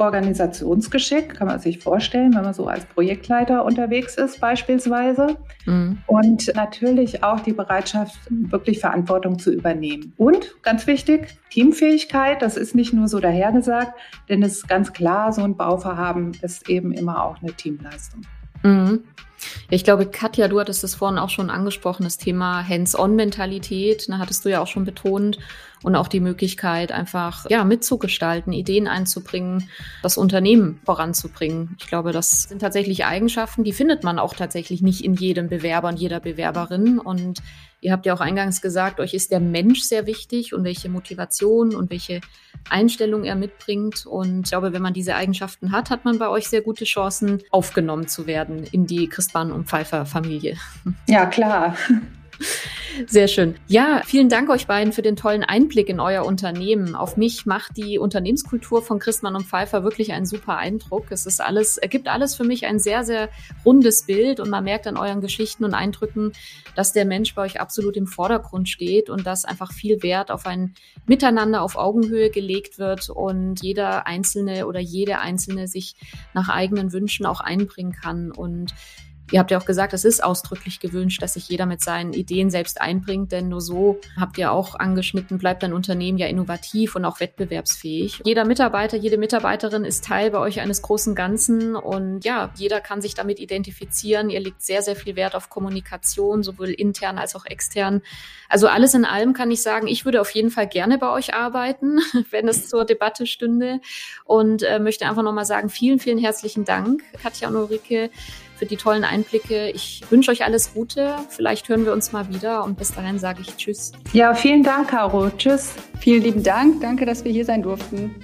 Organisationsgeschick, 1.07 1.35
kann 1.35 1.47
man 1.47 1.59
sich 1.59 1.79
vorstellen, 1.79 2.35
wenn 2.35 2.43
man 2.43 2.53
so 2.53 2.67
als 2.67 2.85
Projektleiter 2.85 3.65
unterwegs 3.65 4.15
ist 4.15 4.39
beispielsweise. 4.39 5.37
Mhm. 5.65 5.99
Und 6.07 6.51
natürlich 6.55 7.23
auch 7.23 7.39
die 7.39 7.53
Bereitschaft, 7.53 8.17
wirklich 8.29 8.79
Verantwortung 8.79 9.39
zu 9.39 9.51
übernehmen. 9.51 10.13
Und 10.17 10.61
ganz 10.63 10.87
wichtig, 10.87 11.37
Teamfähigkeit, 11.51 12.41
das 12.41 12.57
ist 12.57 12.75
nicht 12.75 12.93
nur 12.93 13.07
so 13.07 13.19
dahergesagt, 13.19 13.93
denn 14.29 14.43
es 14.43 14.57
ist 14.57 14.67
ganz 14.67 14.93
klar, 14.93 15.31
so 15.31 15.43
ein 15.43 15.55
Bauvorhaben 15.55 16.33
ist 16.41 16.69
eben 16.69 16.91
immer 16.91 17.23
auch 17.23 17.41
eine 17.41 17.53
Teamleistung. 17.53 18.21
Mhm. 18.63 19.03
Ich 19.69 19.83
glaube, 19.83 20.07
Katja, 20.07 20.47
du 20.47 20.59
hattest 20.59 20.83
es 20.83 20.95
vorhin 20.95 21.19
auch 21.19 21.29
schon 21.29 21.51
angesprochen, 21.51 22.03
das 22.03 22.17
Thema 22.17 22.67
Hands-on-Mentalität, 22.67 24.09
ne, 24.09 24.17
hattest 24.17 24.43
du 24.43 24.49
ja 24.49 24.61
auch 24.61 24.67
schon 24.67 24.83
betont 24.83 25.37
und 25.83 25.95
auch 25.95 26.07
die 26.07 26.19
Möglichkeit, 26.19 26.91
einfach 26.91 27.49
ja 27.49 27.63
mitzugestalten, 27.63 28.53
Ideen 28.53 28.87
einzubringen, 28.87 29.69
das 30.03 30.17
Unternehmen 30.17 30.79
voranzubringen. 30.85 31.75
Ich 31.79 31.87
glaube, 31.87 32.11
das 32.11 32.43
sind 32.43 32.59
tatsächlich 32.59 33.05
Eigenschaften, 33.05 33.63
die 33.63 33.73
findet 33.73 34.03
man 34.03 34.19
auch 34.19 34.33
tatsächlich 34.33 34.81
nicht 34.81 35.03
in 35.03 35.13
jedem 35.13 35.49
Bewerber 35.49 35.89
und 35.89 35.99
jeder 35.99 36.19
Bewerberin. 36.19 36.99
Und 36.99 37.41
ihr 37.81 37.91
habt 37.91 38.05
ja 38.05 38.13
auch 38.13 38.21
eingangs 38.21 38.61
gesagt, 38.61 38.99
euch 38.99 39.13
ist 39.13 39.31
der 39.31 39.39
Mensch 39.39 39.81
sehr 39.81 40.05
wichtig 40.05 40.53
und 40.53 40.63
welche 40.63 40.89
Motivation 40.89 41.75
und 41.75 41.91
welche 41.91 42.21
Einstellung 42.69 43.23
er 43.23 43.35
mitbringt. 43.35 44.05
Und 44.05 44.45
ich 44.45 44.49
glaube, 44.49 44.73
wenn 44.73 44.81
man 44.81 44.93
diese 44.93 45.15
Eigenschaften 45.15 45.71
hat, 45.71 45.89
hat 45.89 46.05
man 46.05 46.17
bei 46.19 46.29
euch 46.29 46.47
sehr 46.47 46.61
gute 46.61 46.85
Chancen, 46.85 47.43
aufgenommen 47.51 48.07
zu 48.07 48.27
werden 48.27 48.63
in 48.71 48.87
die 48.87 49.07
Christbahn- 49.07 49.51
und 49.51 49.67
Pfeiffer-Familie. 49.67 50.57
Ja, 51.07 51.25
klar. 51.25 51.75
Sehr 53.07 53.27
schön. 53.27 53.55
Ja, 53.67 54.01
vielen 54.05 54.29
Dank 54.29 54.49
euch 54.49 54.67
beiden 54.67 54.93
für 54.93 55.01
den 55.01 55.15
tollen 55.15 55.43
Einblick 55.43 55.89
in 55.89 55.99
euer 55.99 56.25
Unternehmen. 56.25 56.95
Auf 56.95 57.17
mich 57.17 57.45
macht 57.45 57.77
die 57.77 57.99
Unternehmenskultur 57.99 58.81
von 58.81 58.99
Christmann 58.99 59.35
und 59.35 59.45
Pfeiffer 59.45 59.83
wirklich 59.83 60.13
einen 60.13 60.25
super 60.25 60.57
Eindruck. 60.57 61.05
Es 61.09 61.25
ist 61.25 61.41
alles, 61.41 61.77
ergibt 61.77 62.07
alles 62.07 62.35
für 62.35 62.43
mich 62.43 62.65
ein 62.65 62.79
sehr, 62.79 63.03
sehr 63.03 63.29
rundes 63.65 64.05
Bild 64.05 64.39
und 64.39 64.49
man 64.49 64.63
merkt 64.63 64.87
an 64.87 64.97
euren 64.97 65.21
Geschichten 65.21 65.63
und 65.63 65.73
Eindrücken, 65.73 66.33
dass 66.75 66.93
der 66.93 67.05
Mensch 67.05 67.35
bei 67.35 67.43
euch 67.43 67.59
absolut 67.59 67.97
im 67.97 68.07
Vordergrund 68.07 68.69
steht 68.69 69.09
und 69.09 69.25
dass 69.25 69.45
einfach 69.45 69.71
viel 69.71 70.01
Wert 70.03 70.31
auf 70.31 70.45
ein 70.45 70.73
Miteinander 71.05 71.61
auf 71.61 71.75
Augenhöhe 71.75 72.29
gelegt 72.29 72.79
wird 72.79 73.09
und 73.09 73.61
jeder 73.61 74.07
Einzelne 74.07 74.67
oder 74.67 74.79
jede 74.79 75.19
Einzelne 75.19 75.67
sich 75.67 75.95
nach 76.33 76.49
eigenen 76.49 76.93
Wünschen 76.93 77.25
auch 77.25 77.41
einbringen 77.41 77.93
kann 77.93 78.31
und 78.31 78.73
Ihr 79.31 79.39
habt 79.39 79.51
ja 79.51 79.57
auch 79.57 79.65
gesagt, 79.65 79.93
es 79.93 80.05
ist 80.05 80.23
ausdrücklich 80.23 80.79
gewünscht, 80.79 81.21
dass 81.21 81.33
sich 81.33 81.49
jeder 81.49 81.65
mit 81.65 81.81
seinen 81.81 82.13
Ideen 82.13 82.49
selbst 82.49 82.79
einbringt, 82.79 83.31
denn 83.31 83.49
nur 83.49 83.61
so 83.61 83.99
habt 84.17 84.37
ihr 84.37 84.51
auch 84.51 84.75
angeschnitten, 84.75 85.37
bleibt 85.37 85.63
ein 85.63 85.73
Unternehmen 85.73 86.17
ja 86.17 86.27
innovativ 86.27 86.95
und 86.95 87.03
auch 87.03 87.19
wettbewerbsfähig. 87.19 88.21
Jeder 88.23 88.45
Mitarbeiter, 88.45 88.95
jede 88.95 89.17
Mitarbeiterin 89.17 89.83
ist 89.83 90.05
Teil 90.05 90.31
bei 90.31 90.39
euch 90.39 90.61
eines 90.61 90.81
großen 90.81 91.13
Ganzen 91.13 91.75
und 91.75 92.23
ja, 92.23 92.51
jeder 92.55 92.79
kann 92.79 93.01
sich 93.01 93.15
damit 93.15 93.39
identifizieren. 93.39 94.29
Ihr 94.29 94.39
legt 94.39 94.61
sehr, 94.61 94.81
sehr 94.81 94.95
viel 94.95 95.15
Wert 95.15 95.35
auf 95.35 95.49
Kommunikation, 95.49 96.43
sowohl 96.43 96.69
intern 96.69 97.17
als 97.17 97.35
auch 97.35 97.45
extern. 97.45 98.01
Also 98.47 98.67
alles 98.67 98.93
in 98.93 99.03
allem 99.03 99.33
kann 99.33 99.51
ich 99.51 99.61
sagen, 99.61 99.87
ich 99.87 100.05
würde 100.05 100.21
auf 100.21 100.31
jeden 100.31 100.51
Fall 100.51 100.67
gerne 100.67 100.97
bei 100.97 101.11
euch 101.11 101.33
arbeiten, 101.33 101.99
wenn 102.31 102.47
es 102.47 102.69
zur 102.69 102.85
Debatte 102.85 103.27
stünde 103.27 103.81
und 104.23 104.63
äh, 104.63 104.79
möchte 104.79 105.05
einfach 105.05 105.23
nochmal 105.23 105.45
sagen, 105.45 105.69
vielen, 105.69 105.99
vielen 105.99 106.17
herzlichen 106.17 106.63
Dank, 106.63 107.03
Katja 107.21 107.49
und 107.49 107.55
Ulrike 107.57 108.09
für 108.57 108.65
die 108.65 108.77
tollen 108.77 109.03
Einblicke. 109.03 109.69
Ich 109.69 110.01
wünsche 110.09 110.31
euch 110.31 110.43
alles 110.43 110.73
Gute. 110.73 111.15
Vielleicht 111.29 111.69
hören 111.69 111.85
wir 111.85 111.93
uns 111.93 112.11
mal 112.11 112.27
wieder 112.29 112.63
und 112.63 112.77
bis 112.77 112.93
dahin 112.93 113.19
sage 113.19 113.41
ich 113.41 113.55
Tschüss. 113.55 113.91
Ja, 114.13 114.33
vielen 114.33 114.63
Dank, 114.63 114.89
Caro. 114.89 115.29
Tschüss. 115.29 115.73
Vielen 115.99 116.23
lieben 116.23 116.43
Dank. 116.43 116.81
Danke, 116.81 117.05
dass 117.05 117.23
wir 117.23 117.31
hier 117.31 117.45
sein 117.45 117.61
durften. 117.61 118.15